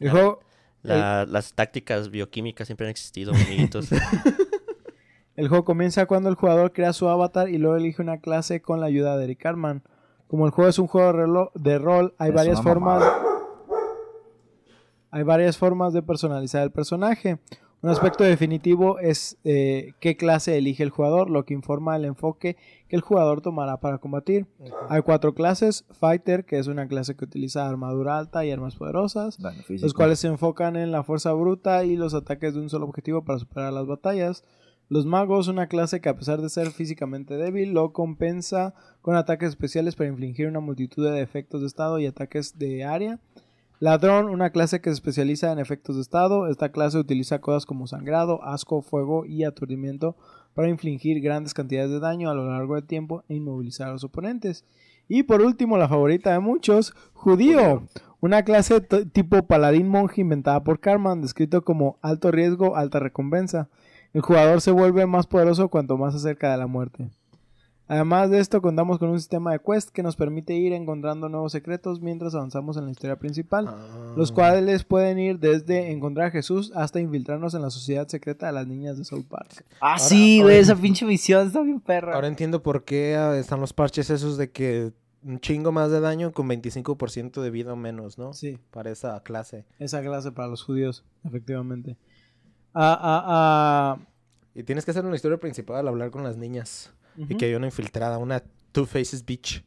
[0.00, 0.40] El juego,
[0.82, 3.88] La- las tácticas bioquímicas siempre han existido, amiguitos.
[5.36, 8.80] el juego comienza cuando el jugador crea su avatar y luego elige una clase con
[8.80, 9.82] la ayuda de Eric Carman.
[10.34, 13.04] Como el juego es un juego de, rol, hay Es varias formas.
[15.12, 17.38] Hay varias formas de personalizar el personaje.
[17.82, 22.56] Un aspecto definitivo es eh, qué clase elige el jugador, lo que informa el enfoque
[22.88, 24.48] que el jugador tomará para combatir.
[24.88, 29.38] Hay cuatro clases: Fighter, que es una clase que utiliza armadura alta y armas poderosas.
[29.68, 33.22] Los cuales se enfocan en la fuerza bruta y los ataques de un solo objetivo
[33.22, 34.42] para superar las batallas.
[34.88, 39.50] Los magos, una clase que a pesar de ser físicamente débil, lo compensa con ataques
[39.50, 43.18] especiales para infligir una multitud de efectos de estado y ataques de área.
[43.80, 46.48] Ladrón, una clase que se especializa en efectos de estado.
[46.48, 50.16] Esta clase utiliza cosas como sangrado, asco, fuego y aturdimiento
[50.54, 54.04] para infligir grandes cantidades de daño a lo largo del tiempo e inmovilizar a los
[54.04, 54.64] oponentes.
[55.08, 57.82] Y por último, la favorita de muchos, judío.
[58.20, 63.68] Una clase tipo paladín monje inventada por Karman, descrito como alto riesgo, alta recompensa.
[64.14, 67.10] El jugador se vuelve más poderoso cuanto más se acerca de la muerte.
[67.86, 71.52] Además de esto, contamos con un sistema de quest que nos permite ir encontrando nuevos
[71.52, 74.14] secretos mientras avanzamos en la historia principal, Ah.
[74.16, 78.52] los cuales pueden ir desde encontrar a Jesús hasta infiltrarnos en la sociedad secreta de
[78.54, 79.66] las niñas de South Park.
[79.82, 82.14] Ah, sí, güey, esa pinche misión está bien perra.
[82.14, 84.92] Ahora entiendo por qué están los parches esos de que
[85.22, 88.32] un chingo más de daño con 25% de vida o menos, ¿no?
[88.32, 89.66] Sí, Para esa clase.
[89.78, 91.96] esa clase para los judíos, efectivamente.
[92.74, 93.98] Ah, ah, ah,
[94.54, 96.92] Y tienes que hacer una historia principal al hablar con las niñas.
[97.16, 99.64] Y que hay una infiltrada, una Two Faces Bitch.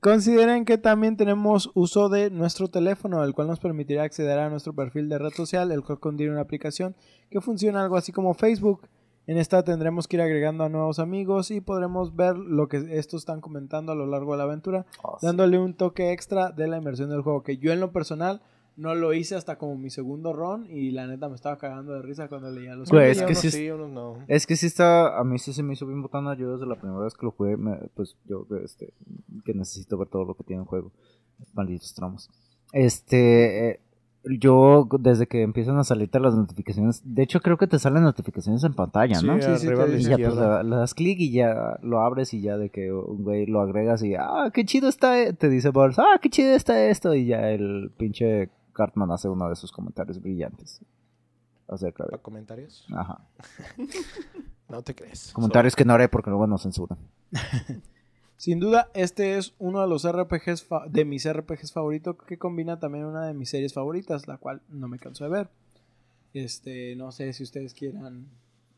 [0.00, 4.74] Consideren que también tenemos uso de nuestro teléfono, el cual nos permitirá acceder a nuestro
[4.74, 6.96] perfil de red social, el cual contiene una aplicación
[7.30, 8.88] que funciona algo así como Facebook.
[9.28, 13.20] En esta tendremos que ir agregando a nuevos amigos y podremos ver lo que estos
[13.22, 15.26] están comentando a lo largo de la aventura, Oh, sí.
[15.26, 18.42] dándole un toque extra de la inmersión del juego, que yo en lo personal
[18.76, 22.02] no lo hice hasta como mi segundo run y la neta me estaba cagando de
[22.02, 24.16] risa cuando leía los Güey, es Unos que sí, sí no.
[24.28, 26.34] Es que sí está, a mí sí se me hizo bien botana.
[26.34, 28.92] Yo desde la primera vez que lo jugué, me- pues yo, este,
[29.44, 30.90] que necesito ver todo lo que tiene el juego.
[31.54, 32.30] Malditos tramos.
[32.72, 33.80] Este, eh,
[34.24, 38.62] yo desde que empiezan a salirte las notificaciones, de hecho creo que te salen notificaciones
[38.64, 39.34] en pantalla, Sí, ¿no?
[39.40, 42.32] Sí, sí, arriba la Y ya pues le, le das clic y ya lo abres
[42.32, 45.48] y ya de que un güey lo agregas y ah, qué chido está, e-", te
[45.48, 49.56] dice Boris, ah, qué chido está esto y ya el pinche Cartman hace uno de
[49.56, 50.80] sus comentarios brillantes
[51.68, 52.86] acerca de, ¿Para comentarios?
[52.92, 53.20] ajá,
[54.68, 55.32] No te crees.
[55.32, 56.98] comentarios que no haré porque luego nos censuran.
[58.36, 62.80] Sin duda, este es uno de los RPGs fa- de mis RPGs favoritos que combina
[62.80, 65.48] también una de mis series favoritas, la cual no me canso de ver.
[66.34, 68.26] Este, no sé si ustedes quieran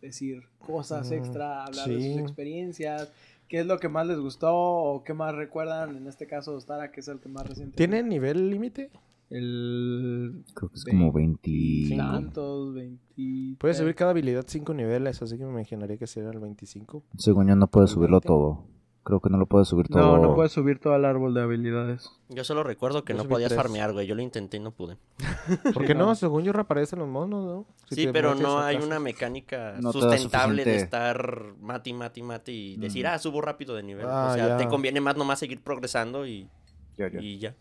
[0.02, 3.10] decir cosas Mm, extra, hablar de sus experiencias,
[3.48, 6.90] qué es lo que más les gustó o qué más recuerdan, en este caso Stara,
[6.90, 7.76] que es el que más reciente.
[7.76, 8.90] ¿Tiene nivel límite?
[9.30, 11.96] El Creo que es como 20...
[11.96, 16.40] tantos, 20 Puede subir cada habilidad 5 niveles, así que me imaginaría que sería el
[16.40, 17.02] 25.
[17.18, 18.26] Según yo no puedes ¿El subirlo 20?
[18.26, 18.64] todo.
[19.02, 20.16] Creo que no lo puedes subir todo.
[20.16, 22.10] No, no puedes subir todo el árbol de habilidades.
[22.30, 23.60] Yo solo recuerdo que Yo no podías tres.
[23.60, 24.06] farmear, güey.
[24.06, 24.96] Yo lo intenté y no pude.
[25.74, 26.06] ¿Por qué no.
[26.06, 26.14] no?
[26.14, 27.66] Según yo reaparecen los monos, ¿no?
[27.90, 28.86] Si Sí, pero no hay casa.
[28.86, 33.08] una mecánica No sustentable de estar mati, mati, mati y decir, Mm.
[33.10, 34.06] ah, subo rápido de nivel.
[34.08, 34.56] Ah, o sea, ya.
[34.56, 36.48] te conviene más nomás seguir progresando y,
[36.96, 37.20] Ya, ya.
[37.20, 37.54] y ya.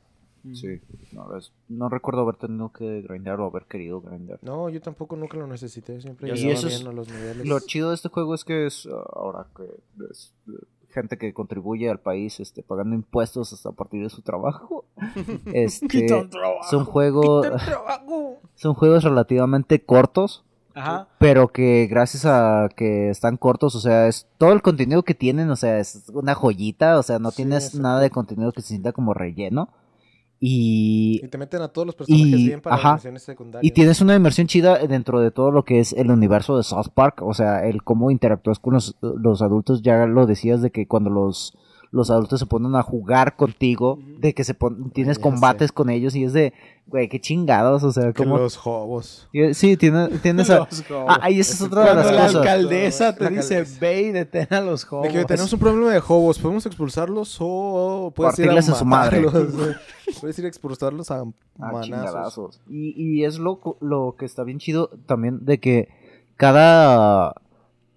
[0.54, 0.82] Sí.
[1.14, 4.40] No, es- no recuerdo haber tenido que grindar o haber querido grindar.
[4.42, 6.02] No, yo tampoco nunca lo necesité.
[6.02, 7.48] Siempre es a los niveles.
[7.48, 9.64] Lo chido de este juego es que es, ahora que
[10.12, 10.34] es
[10.90, 14.86] gente que contribuye al país este, pagando impuestos hasta a partir de su trabajo.
[15.54, 16.08] este,
[16.70, 17.48] son, juegos,
[18.56, 20.44] son juegos relativamente cortos,
[20.76, 21.08] Ajá.
[21.20, 25.50] pero que gracias a que están cortos, o sea, es todo el contenido que tienen,
[25.50, 28.70] o sea, es una joyita, o sea, no Sí, tienes nada de contenido que se
[28.70, 29.70] sienta como relleno.
[30.46, 33.00] Y Y te meten a todos los personajes Y- bien para ajá.
[33.10, 33.64] las secundarias.
[33.64, 36.90] Y tienes una inmersión chida dentro de todo lo que es el universo de South
[36.94, 37.22] Park.
[37.22, 39.82] O sea, el cómo interactúas con los, los adultos.
[39.84, 41.58] Ya lo decías de que cuando los,
[41.94, 45.92] los adultos se ponen a jugar contigo, de que se pon- tienes ya combates con
[45.92, 46.52] ellos y es de,
[46.88, 47.84] güey, qué chingados.
[47.84, 48.38] O sea, como...
[48.40, 49.30] los hobos.
[49.54, 50.50] Sí, tiene- tienes...
[50.50, 50.68] a-.
[51.08, 52.36] Ah, ahí esa es otra de Cuando las la cosas.
[52.36, 53.80] alcaldesa te La dice, alcaldesa.
[53.80, 56.40] ve y detén a los De que tenemos un problema de hobos.
[56.40, 59.22] ¿Podemos expulsarlos o puedes ir a Partirles en su madre.
[60.20, 61.24] puedes ir a expulsarlos a
[61.60, 62.60] Ah, manazos.
[62.68, 65.90] Y, y es lo, lo que está bien chido también de que
[66.38, 67.36] cada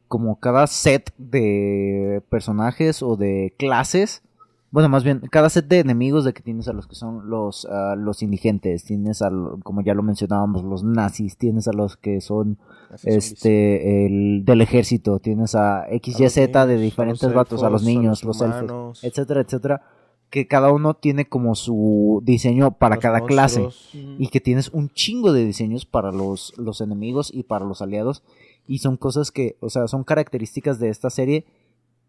[0.08, 4.22] como cada set de personajes o de clases.
[4.70, 7.66] Bueno más bien cada set de enemigos de que tienes a los que son los
[7.70, 9.30] ah, los indigentes tienes a
[9.62, 12.58] como ya lo mencionábamos los nazis tienes a los que son
[13.04, 17.70] este el del ejército tienes a A XYZ los de a diferentes los vatos a
[17.70, 19.82] los elfos, niños los elfos humanos, etcétera etcétera
[20.30, 24.90] que cada uno tiene como su diseño para los cada clase y que tienes un
[24.90, 28.22] chingo de diseños para los, los enemigos y para los aliados.
[28.66, 31.46] Y son cosas que, o sea, son características de esta serie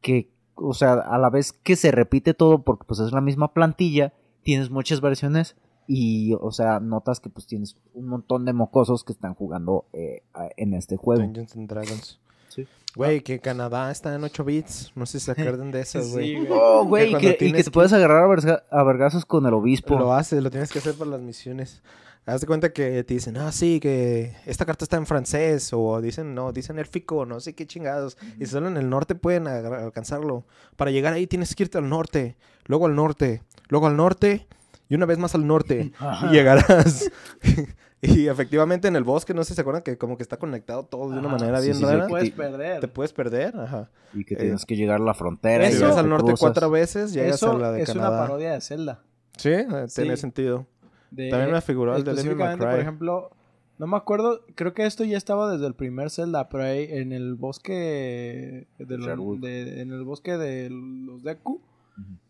[0.02, 3.54] que, o sea, a la vez que se repite todo porque pues es la misma
[3.54, 5.56] plantilla, tienes muchas versiones
[5.88, 10.24] y, o sea, notas que pues tienes un montón de mocosos que están jugando eh,
[10.58, 11.22] en este juego.
[11.22, 12.20] Dungeons and Dragons.
[12.50, 12.66] Sí.
[12.96, 14.92] Güey, que Canadá está en 8 bits.
[14.96, 16.38] No sé si se acuerdan de eso, güey.
[16.50, 18.28] Oh, güey, y que, te que- puedes agarrar
[18.72, 19.98] a vergazos con el obispo.
[19.98, 21.82] Lo haces, lo tienes que hacer para las misiones.
[22.28, 26.02] Haz de cuenta que te dicen, ah, sí, que esta carta está en francés, o
[26.02, 28.18] dicen, no, dicen élfico, no sé qué chingados.
[28.38, 30.46] Y solo en el norte pueden alcanzarlo.
[30.76, 34.46] Para llegar ahí tienes que irte al norte, luego al norte, luego al norte,
[34.90, 37.10] y una vez más al norte y llegarás.
[38.02, 40.84] y efectivamente en el bosque, no sé si se acuerdan que como que está conectado
[40.84, 42.08] todo de una Ajá, manera sí, bien sí, rara.
[42.08, 42.80] puedes Te- perder.
[42.82, 43.90] Te puedes perder, ajá.
[44.14, 45.64] Y que Eh, tienes que llegar a la frontera.
[45.70, 46.40] Y Eso- vas te al norte cruzas.
[46.42, 48.22] cuatro veces, llegas Eso a la de es una Canadá.
[48.28, 49.02] parodia de Zelda.
[49.38, 50.22] Sí, eh, tiene Sí.
[50.22, 50.66] sentido.
[51.12, 53.32] De- También me figuró el de Devil May por ejemplo,
[53.80, 57.12] no me acuerdo, creo que esto ya estaba desde el primer Zelda, pero ahí en
[57.12, 61.62] el bosque de los, de- en el bosque de los Deku,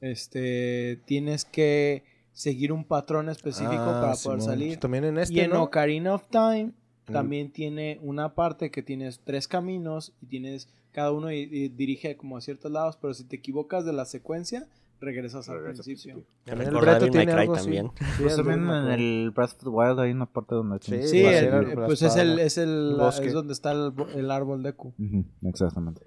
[0.01, 2.03] este tienes que
[2.33, 4.77] seguir un patrón específico Ah, para poder salir.
[4.79, 5.63] También en este, y en ¿no?
[5.63, 6.71] Ocarina of Time
[7.13, 12.17] también tiene una parte que tienes tres caminos y tienes cada uno y, y dirige
[12.17, 14.67] como a ciertos lados, pero si te equivocas de la secuencia,
[14.99, 16.23] regresas al principio.
[16.43, 16.75] También el
[17.11, 17.91] tiene algo también.
[17.97, 21.73] Sí, Pues también en el Breath of the Wild hay una parte donde Sí, el-
[21.85, 23.27] pues es el, es el bosque.
[23.27, 24.93] es donde está el, bo- el árbol Deku.
[24.99, 26.01] Ujú, Exactamente.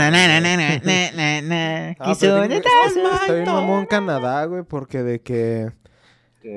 [3.33, 5.71] bien mamón Canadá, güey, porque de que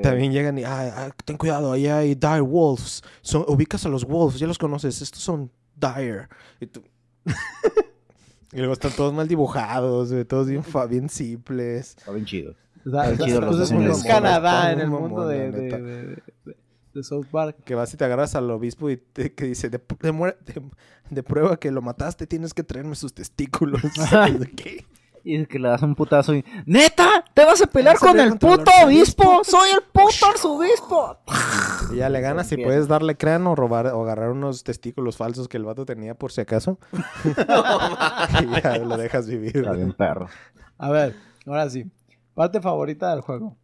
[0.03, 3.01] también llegan y, ah, ah, ten cuidado, ahí hay dire wolves.
[3.21, 6.27] Son, ubicas a los wolves, ya los conoces, estos son dire.
[6.59, 6.83] Y, tú-
[8.53, 11.95] y luego están todos mal dibujados, güey, todos bien, fa- bien simples.
[11.97, 12.55] Está bien chido.
[12.85, 15.77] Da- Está da- chido los es, Canadá en el mundo de, de, neta.
[15.77, 16.05] de-
[16.45, 16.57] de-
[16.93, 17.57] de South Park.
[17.65, 20.61] Que vas y te agarras al obispo y te, que dice, de, de muer- de-
[21.09, 23.81] de prueba que lo mataste, tienes que traerme sus testículos.
[25.21, 26.45] Y que le das un putazo y...
[26.65, 27.25] ¡Neta!
[27.33, 29.41] ¿Te vas a pelear ¿Vas a con el puto obispo?
[29.43, 31.17] ¡Soy el puto arzobispo!
[31.91, 32.69] Y ya le ganas y Empieza.
[32.69, 36.31] puedes darle crán o robar o agarrar unos testículos falsos que el vato tenía por
[36.31, 36.79] si acaso.
[37.23, 39.57] y ya lo dejas vivir.
[39.57, 40.27] Está bien perro.
[40.77, 41.15] A ver,
[41.45, 41.85] ahora sí.
[42.33, 43.57] Parte favorita del juego.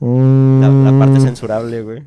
[0.00, 2.02] La, la parte censurable, güey.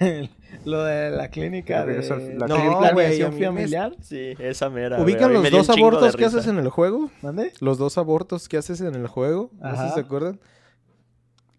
[0.64, 2.02] Lo de la clínica de
[2.36, 3.94] la no, clínica- güey, familiar.
[4.02, 5.00] Sí, esa mera.
[5.00, 7.10] ¿Ubican los me dos abortos que haces en el juego?
[7.22, 7.52] ¿Mande?
[7.60, 9.50] Los dos abortos que haces en el juego.
[9.60, 9.88] No sé Ajá.
[9.88, 10.40] si se acuerdan.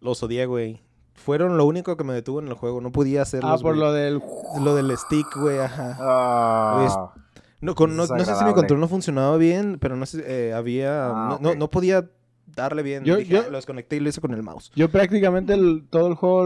[0.02, 0.82] Los odié, güey.
[1.16, 2.80] Fueron lo único que me detuvo en el juego.
[2.80, 3.80] No podía hacerlos, Ah, por güey.
[3.88, 4.22] lo del...
[4.64, 5.98] Lo del stick, güey, ajá.
[6.00, 7.14] Ah,
[7.62, 10.54] No, con- no, no sé si mi control no funcionaba bien, pero no sé, eh,
[10.54, 11.08] había...
[11.10, 12.10] Ah, no, no- podía
[12.56, 13.04] darle bien.
[13.04, 14.72] Yo- Dije, yo- "Ah, lo desconecté y lo hice con el mouse.
[14.76, 16.44] Yo prácticamente el- todo el juego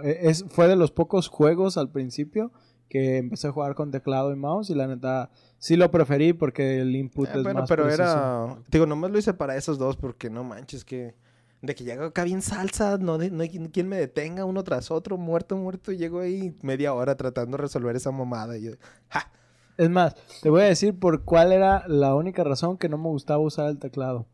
[0.00, 0.02] lo...
[0.02, 2.50] e- Es, fue de los pocos juegos al principio
[2.88, 6.80] que empecé a jugar con teclado y mouse y la neta sí lo preferí porque
[6.80, 8.02] el input Eh, es bueno, más pero preciso.
[8.02, 8.56] era...
[8.68, 11.14] Digo, nomás lo hice para esos dos porque no manches que...
[11.62, 14.90] De que llego acá bien salsa, no, de- no hay quien me detenga uno tras
[14.90, 15.92] otro, muerto, muerto.
[15.92, 18.56] Y llego ahí media hora tratando de resolver esa mamada.
[18.56, 18.70] Y yo,
[19.08, 19.30] ¡ja!
[19.76, 23.08] Es más, te voy a decir por cuál era la única razón que no me
[23.08, 24.26] gustaba usar el teclado.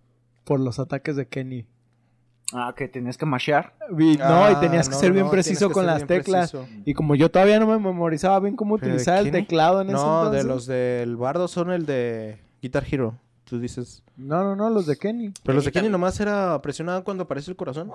[0.45, 1.67] Por los ataques de Kenny.
[2.53, 3.75] ah, que tenías que mashear.
[3.99, 6.53] Y- no, Ah, y tenías que no, ser bien no, preciso con las teclas.
[6.53, 6.73] preciso.
[6.85, 9.89] Y como yo todavía no me memorizaba bien cómo ¿Pero de utilizar el teclado en
[9.89, 10.45] ese No, de entonces.
[10.45, 13.19] los del bardo son el de Guitar Hero.
[13.49, 14.03] Tú dices.
[14.17, 15.33] No, no, no, los de Kenny.
[15.45, 15.93] Pero los de Kenny también.
[15.93, 17.93] nomás era presionado cuando aparece el corazón.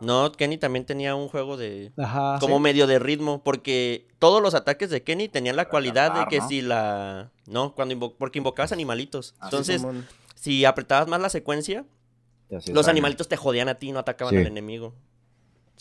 [0.00, 1.90] No, Kenny también tenía un juego de.
[1.98, 2.38] Ajá.
[2.38, 6.38] como medio de ritmo, porque todos los ataques de Kenny tenían la cualidad de que
[6.38, 6.48] ¿no?
[6.48, 7.30] si la...
[7.46, 9.34] No, cuando invo- porque invocabas animalitos.
[9.42, 9.84] Entonces,
[10.36, 11.84] si apretabas más la secuencia,
[12.48, 12.88] los daño.
[12.90, 14.40] animalitos te jodían a ti, no atacaban Sí.
[14.40, 14.94] al enemigo.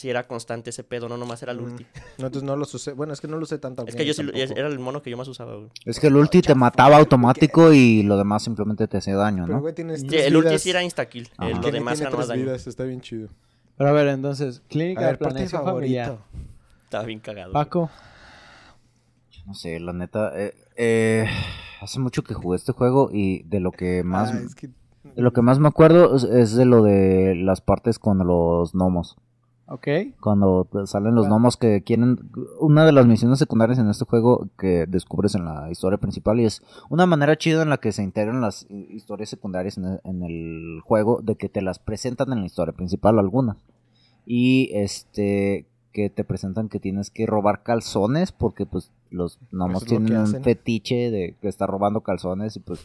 [0.01, 1.85] Si era constante ese pedo, no nomás era el ulti.
[2.17, 2.93] No, entonces no los usé.
[2.93, 3.85] Bueno, es que no lo usé tanto.
[3.85, 5.69] Es que yo sí, lo- era el mono que yo más usaba, güey.
[5.85, 9.57] Es que el ulti te mataba automático y lo demás simplemente te hacía daño, Pero,
[9.57, 9.61] ¿no?
[9.61, 11.25] güey, tienes Sí, tres el ulti sí era insta-kill.
[11.39, 12.41] Eh, Lo demás tiene era daño.
[12.45, 13.29] vidas, está bien chido.
[13.77, 16.03] Pero a ver, entonces, A clínica ver, de planeación favorita.
[16.05, 16.17] familiar.
[16.85, 17.53] Estaba bien cagado.
[17.53, 17.91] Paco.
[19.45, 20.31] No sé, la neta.
[20.35, 21.27] eh, eh,
[21.79, 24.67] hace mucho que jugué este juego y de lo que más, Ah, es que...
[24.67, 28.73] de lo que más me acuerdo es, es de lo de las partes con los
[28.73, 29.15] gnomos.
[29.73, 29.87] Ok.
[30.19, 32.19] Cuando salen los gnomos que quieren.
[32.59, 36.45] Una de las misiones secundarias en este juego que descubres en la historia principal y
[36.45, 39.99] es una manera chida en la que se integran las hi- historias secundarias en el,
[40.03, 43.57] en el juego, de que te las presentan en la historia principal algunas.
[44.25, 45.65] Y este.
[45.93, 50.41] Que te presentan que tienes que robar calzones porque pues los gnomos lo tienen un
[50.43, 52.79] fetiche de que está robando calzones y pues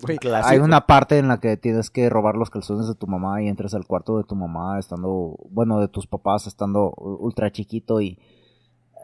[0.00, 3.42] Güey, hay una parte en la que tienes que robar los calzones de tu mamá
[3.42, 8.00] y entras al cuarto de tu mamá estando, bueno, de tus papás estando ultra chiquito
[8.00, 8.18] y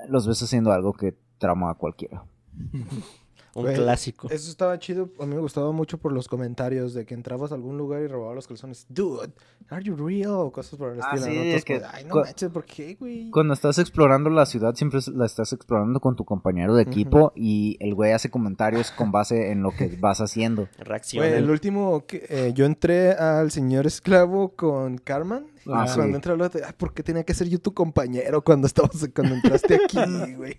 [0.08, 2.24] los ves haciendo algo que trama a cualquiera.
[3.60, 4.28] Un clásico.
[4.30, 5.10] Eso estaba chido.
[5.20, 8.06] A mí me gustaba mucho por los comentarios de que entrabas a algún lugar y
[8.06, 8.86] robabas los calzones.
[8.88, 9.32] Dude,
[9.70, 10.30] are you real?
[10.32, 11.32] O cosas por el Ah, estilo.
[11.32, 11.42] sí, ¿no?
[11.44, 13.30] es que como, Ay, no manches, ¿por qué, güey?
[13.30, 17.76] Cuando estás explorando la ciudad siempre la estás explorando con tu compañero de equipo y
[17.80, 20.68] el güey hace comentarios con base en lo que vas haciendo.
[20.78, 21.18] Reacción.
[21.28, 25.46] Güey, el último, que, eh, yo entré al señor esclavo con Carmen.
[25.66, 25.96] Ah, y sí.
[25.96, 26.32] cuando entré
[26.64, 29.98] ay, ¿por qué tenía que ser yo tu compañero cuando estabas, cuando entraste aquí,
[30.36, 30.58] güey?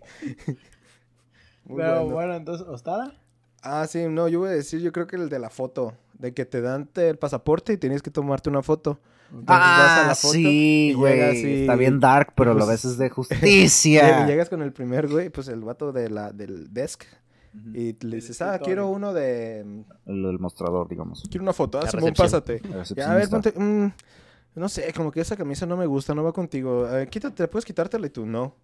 [1.69, 2.13] Muy Pero bueno.
[2.13, 3.13] bueno, entonces, ¿Ostada?
[3.61, 5.93] Ah, sí, no, yo voy a decir, yo creo que el de la foto.
[6.13, 8.99] De que te dan te- el pasaporte y tienes que tomarte una foto.
[9.31, 11.19] Entonces vas a Ah, la foto sí, güey.
[11.45, 14.25] y- Está bien dark, pero pues, lo ves es de justicia.
[14.25, 17.03] Llegas con el primer güey, pues el vato de la, del desk.
[17.73, 19.61] Y le dices, ah, quiero uno de...
[19.61, 19.85] el,
[20.25, 21.23] el mostrador, digamos.
[21.29, 21.79] Quiero una foto.
[21.83, 22.61] Ah, Simón, pásate.
[22.95, 23.53] Ya, a ver, ponte...
[23.55, 23.91] mm,
[24.55, 26.87] no sé, como que esa camisa no me gusta, no va contigo.
[26.97, 28.55] Eh, quítate, puedes quitártela y tú no.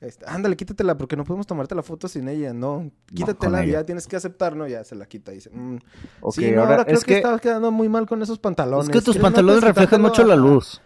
[0.00, 2.52] Este, ándale, quítatela porque no podemos tomarte la foto sin ella.
[2.52, 3.72] No, quítatela, ella.
[3.80, 4.66] ya tienes que aceptar, ¿no?
[4.68, 5.78] Ya se la quita y dice, mm,
[6.20, 8.38] Ok, sí, no, ahora, ahora, creo es que, que, estabas quedando muy mal con esos
[8.38, 8.88] pantalones.
[8.88, 10.80] es que tus ¿Quieres no pantalones reflejan mucho la luz.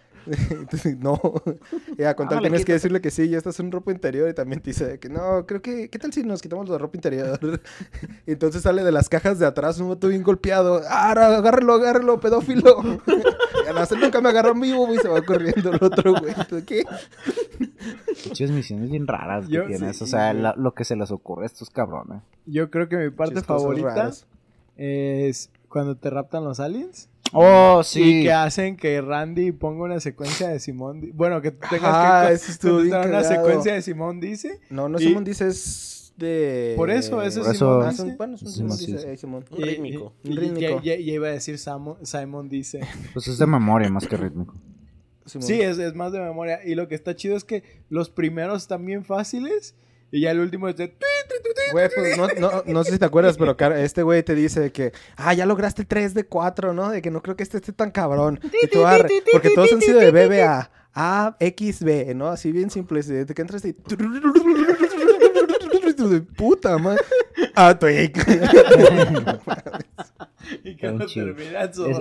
[0.51, 1.21] Entonces, no,
[1.99, 4.35] ya con tal Ándale, tienes que decirle que sí, ya estás en ropa interior y
[4.35, 7.39] también te dice que no, creo que, ¿qué tal si nos quitamos la ropa interior?
[8.27, 12.21] y entonces sale de las cajas de atrás un vato bien golpeado, ah, agárralo, agárralo,
[12.21, 12.77] pedófilo.
[13.65, 16.35] y a la hacer nunca me agarró vivo y se va corriendo el otro güey.
[16.49, 16.85] ¿Tú ¿Qué?
[18.29, 19.97] Muchas misiones bien raras que Yo- tienes.
[19.97, 22.23] sí, o sea, la- lo que se les ocurre a estos cabrones.
[22.47, 24.11] Yo creo que mi parte Muchas favorita
[24.77, 27.09] es cuando te raptan los aliens.
[27.35, 28.23] Oh, Y sí.
[28.23, 31.11] que hacen que Randy ponga una secuencia de Simón.
[31.15, 34.61] Bueno, que tengas Ah, que contestar una secuencia de Simón dice.
[34.71, 36.75] No, no Y- Simón dice es de...
[36.77, 38.03] Por eso, eso es eso- Simón Ah, dice.
[38.03, 39.17] son- bueno, son Sí, Simón dice, sí.
[39.17, 39.45] Simón.
[39.51, 40.13] Un rítmico.
[40.25, 40.81] Y, y- Rítmico.
[40.83, 42.81] y- y- y iba a decir Samo- Simon dice.
[43.15, 44.55] Pues es de memoria más que rítmico.
[45.25, 45.47] Simón.
[45.47, 46.61] Sí, es, es más de memoria.
[46.65, 49.75] Y lo que está chido es que los primeros están bien fáciles.
[50.13, 50.95] Y ya el último es de.
[51.73, 54.93] Güey, pues no, no, no sé si te acuerdas, pero este güey te dice que,
[55.17, 56.91] ah, ya lograste el 3 de 4, ¿no?
[56.91, 58.39] De que no creo que este esté tan cabrón.
[58.63, 62.29] Y tú, arre, porque todos han sido de BB a A, X, B, ¿no?
[62.29, 63.03] Así bien simple.
[63.03, 63.75] De que entras y...
[66.09, 67.01] De puta madre.
[67.55, 67.87] Ah, tu
[70.65, 71.99] Y que no termina su Es,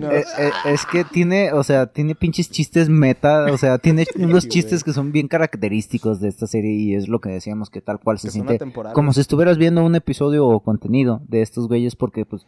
[0.00, 0.10] no.
[0.10, 4.44] eh, eh, es que tiene, o sea, tiene pinches chistes meta, o sea, tiene unos
[4.44, 4.48] güey.
[4.48, 8.00] chistes que son bien característicos de esta serie y es lo que decíamos que tal
[8.00, 8.58] cual se Que siente
[8.94, 12.46] como si estuvieras viendo un episodio o contenido de estos güeyes porque pues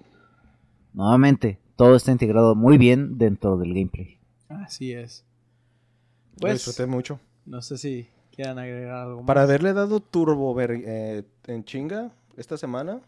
[0.94, 4.18] nuevamente todo está integrado muy bien dentro del gameplay.
[4.48, 5.24] Así es.
[6.34, 7.20] Lo Pues, disfruté mucho.
[7.46, 9.26] no sé si quieran agregar algo más.
[9.26, 13.00] Para haberle dado turbo ver- eh, en chinga esta semana,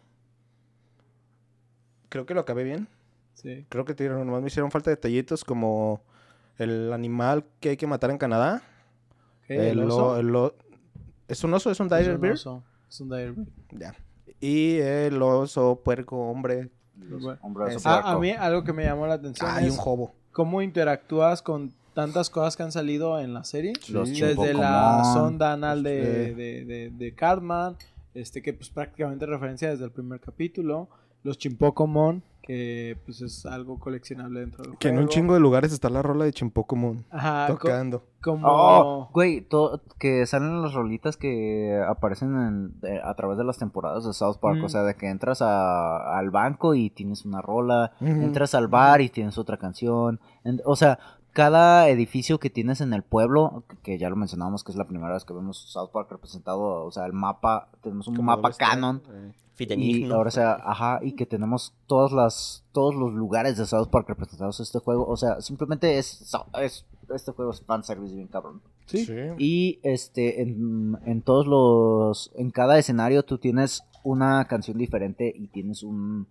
[2.08, 2.88] creo que lo acabé bien.
[3.34, 3.66] Sí.
[3.68, 6.00] Creo que te- nomás me hicieron falta detallitos como
[6.58, 8.62] el animal que hay que matar en Canadá.
[9.44, 10.18] Ok, ¿El el oso?
[10.18, 10.52] el
[11.28, 11.70] ¿Es un oso?
[11.70, 12.34] ¿Es un Es dire bear?
[12.34, 12.62] oso.
[12.88, 13.46] Es un dire bear.
[13.72, 13.94] Ya.
[14.40, 16.70] Y el oso, puerco, hombre.
[16.96, 17.38] Bueno.
[17.42, 19.78] Hombre, Ese- Ah, a mí algo que me llamó la atención Ah, y es un
[19.78, 20.14] jobo.
[20.32, 23.72] cómo interactúas con tantas cosas que han salido en la serie.
[23.88, 24.20] Los Sí.
[24.20, 27.76] Desde la sonda anal de, de, de, de Cartman,
[28.14, 30.88] este que pues prácticamente referencia desde el primer capítulo.
[31.22, 35.72] Los Chimpocomon, que pues es algo coleccionable dentro del Que en un chingo de lugares
[35.72, 38.04] está la rola de Chimpocomon Ajá, co- tocando.
[38.22, 38.46] como...
[38.46, 39.46] Oh, güey,
[39.98, 44.36] que salen las rolitas que aparecen en- de- a través de las temporadas de South
[44.38, 44.58] Park.
[44.58, 44.64] Mm.
[44.64, 49.00] O sea, de que entras a- al banco y tienes una rola, entras al bar
[49.00, 50.20] y tienes otra canción.
[50.44, 50.98] En- o sea,
[51.34, 55.12] cada edificio que tienes en el pueblo, que- ya lo mencionábamos, que es la primera
[55.12, 59.02] vez que vemos South Park representado, o sea, el mapa, tenemos un Como mapa canon.
[59.12, 59.32] Eh,
[59.76, 63.88] Y ahora, o sea, ajá, y que tenemos todas las, todos los lugares de South
[63.90, 65.06] Park representados en este juego.
[65.06, 68.62] O sea, simplemente es, es este juego es fanservice bien cabrón.
[68.86, 69.04] Sí.
[69.04, 69.12] sí.
[69.38, 75.46] Y este, en, en todos los, en cada escenario tú tienes una canción diferente y
[75.48, 76.26] tienes un,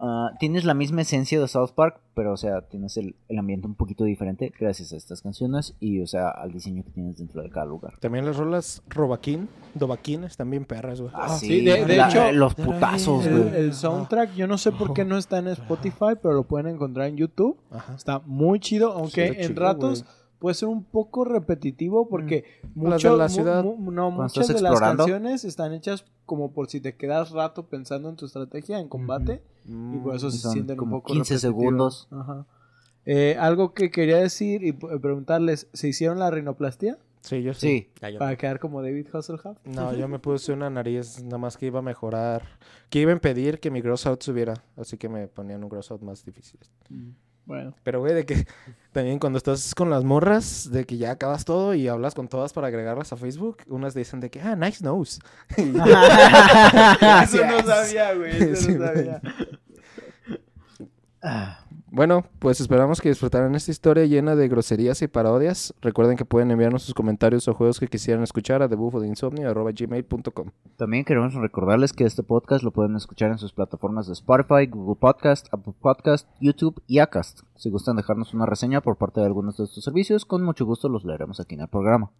[0.00, 3.66] ah, tienes la misma esencia de South Park, pero o sea, tienes el, el ambiente
[3.66, 7.42] un poquito diferente gracias a estas canciones y o sea, al diseño que tienes dentro
[7.42, 7.94] de cada lugar.
[8.00, 11.12] También las rolas Robaquín, Dobaquín, están bien perras, güey.
[11.14, 13.54] Ah, sí, de- de hecho, los putazos, güey.
[13.56, 17.06] el soundtrack, yo no sé por qué no está en Spotify, pero lo pueden encontrar
[17.08, 17.58] en YouTube.
[17.70, 17.94] Ajá.
[17.94, 20.04] Está muy chido, aunque en chido, ratos.
[20.40, 23.62] Puede ser un poco repetitivo porque Las mucho- de la mu- ciudad.
[23.64, 27.30] mu- no, Cuando muchas estás de las canciones están hechas como por si te quedas
[27.30, 31.02] rato pensando en tu estrategia en combate y por eso Y se sienten como un
[31.02, 31.62] poco 15 repetitivos.
[31.62, 32.08] segundos.
[32.10, 32.46] Ajá.
[33.06, 37.90] Eh, algo que quería decir y p- preguntarles, ¿se hicieron la rinoplastia Sí, yo sí.
[38.00, 39.58] Sí, para quedar como David Hasselhoff?
[39.66, 42.42] No, yo me puse una nariz, nada más que iba a mejorar.
[42.88, 44.54] Que iba a impedir que mi gross out subiera.
[44.78, 46.58] Así que me ponían un gross out más difícil.
[46.88, 47.10] Mm,
[47.50, 48.46] Bueno, Pero, güey, de que
[48.92, 52.52] también cuando estás con las morras, de que ya acabas todo y hablas con todas
[52.52, 55.20] para agregarlas a Facebook, unas dicen de que, ah, nice nose.
[55.56, 59.20] Eso no sabía, güey, eso Sí, no sabía.
[61.92, 65.74] Bueno, pues esperamos que disfrutaran esta historia llena de groserías y parodias.
[65.82, 71.34] Recuerden que pueden enviarnos sus comentarios o juegos que quisieran escuchar a debufodeinsomnio.gmail.com También queremos
[71.34, 75.74] recordarles que este podcast lo pueden escuchar en sus plataformas de Spotify, Google Podcast, Apple
[75.80, 77.40] Podcast, YouTube y Acast.
[77.56, 80.88] Si gustan dejarnos una reseña por parte de algunos de estos servicios, con mucho gusto
[80.88, 82.12] los leeremos aquí en el programa.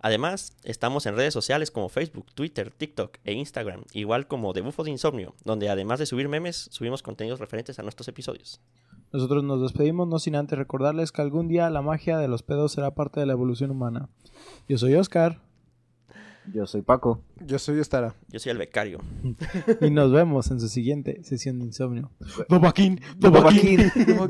[0.00, 4.84] Además, estamos en redes sociales como Facebook, Twitter, TikTok e Instagram, igual como de Bufo
[4.84, 8.60] de Insomnio, donde además de subir memes, subimos contenidos referentes a nuestros episodios.
[9.14, 12.72] Nosotros nos despedimos no sin antes recordarles que algún día la magia de los pedos
[12.72, 14.08] será parte de la evolución humana.
[14.68, 15.40] Yo soy Oscar
[16.52, 17.20] Yo soy Paco.
[17.46, 18.14] Yo soy Estara.
[18.28, 18.98] Yo soy el becario.
[19.80, 22.10] y nos vemos en su siguiente sesión de insomnio.
[22.48, 23.00] Dobaquín,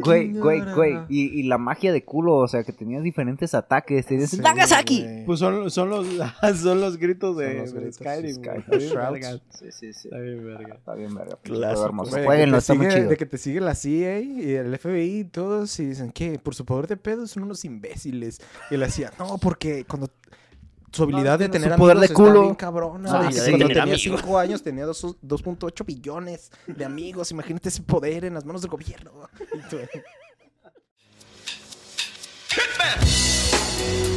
[0.05, 0.95] Güey, güey, güey.
[1.09, 4.07] Y, y la magia de culo, o sea, que tenías diferentes ataques.
[4.07, 5.05] Tenías Sí, ¡Nagasaki!
[5.27, 6.07] Pues son, son los
[6.61, 8.37] son los gritos de, Son los de gritos, Skyrim.
[8.43, 8.61] güey.
[8.63, 8.95] Skyrim.
[8.95, 9.41] Verga.
[9.51, 10.09] Sí, sí, sí.
[10.09, 10.75] Está bien verga.
[10.75, 11.39] Está bien, verga.
[11.43, 12.05] Clásico.
[12.17, 13.09] De Jueguenlo, que está te muy sigue- chido.
[13.11, 16.55] De que te sigue la CIA y el FBI y todos y dicen que por
[16.55, 18.41] su poder de pedo son unos imbéciles.
[18.71, 20.09] Y él decía, no, porque cuando
[20.95, 22.43] su habilidad de tener su poder amigos de está culo.
[22.43, 23.11] bien cabrona.
[23.13, 23.51] Ah, sí.
[23.51, 24.03] Cuando tenía amigos.
[24.03, 27.31] 5 años tenía dos- 2.8 billones de amigos.
[27.31, 29.13] Imagínate ese poder en las manos del gobierno.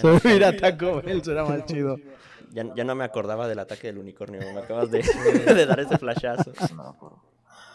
[0.00, 1.96] Subir a Taco Bell será más chido.
[2.52, 4.40] ya- ya no me acordaba del ataque del unicornio.
[4.40, 4.98] Me acabas de,
[5.54, 6.52] de dar ese flashazo.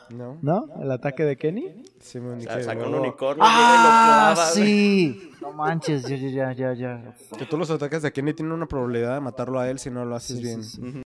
[0.09, 0.37] ¿No?
[0.43, 0.67] ¿No?
[0.79, 1.83] ¿El ataque de Kenny?
[1.99, 5.31] Sí, me O que sea, saca un unicornio ¡Ah, y lo sí!
[5.41, 7.37] No manches, ya, ya, ya, ya, ya.
[7.37, 10.05] Que todos los ataques de Kenny tienen una probabilidad de matarlo a él si no
[10.05, 10.63] lo haces Sí, sí, bien.
[10.63, 10.81] sí.
[10.81, 11.03] Ujú.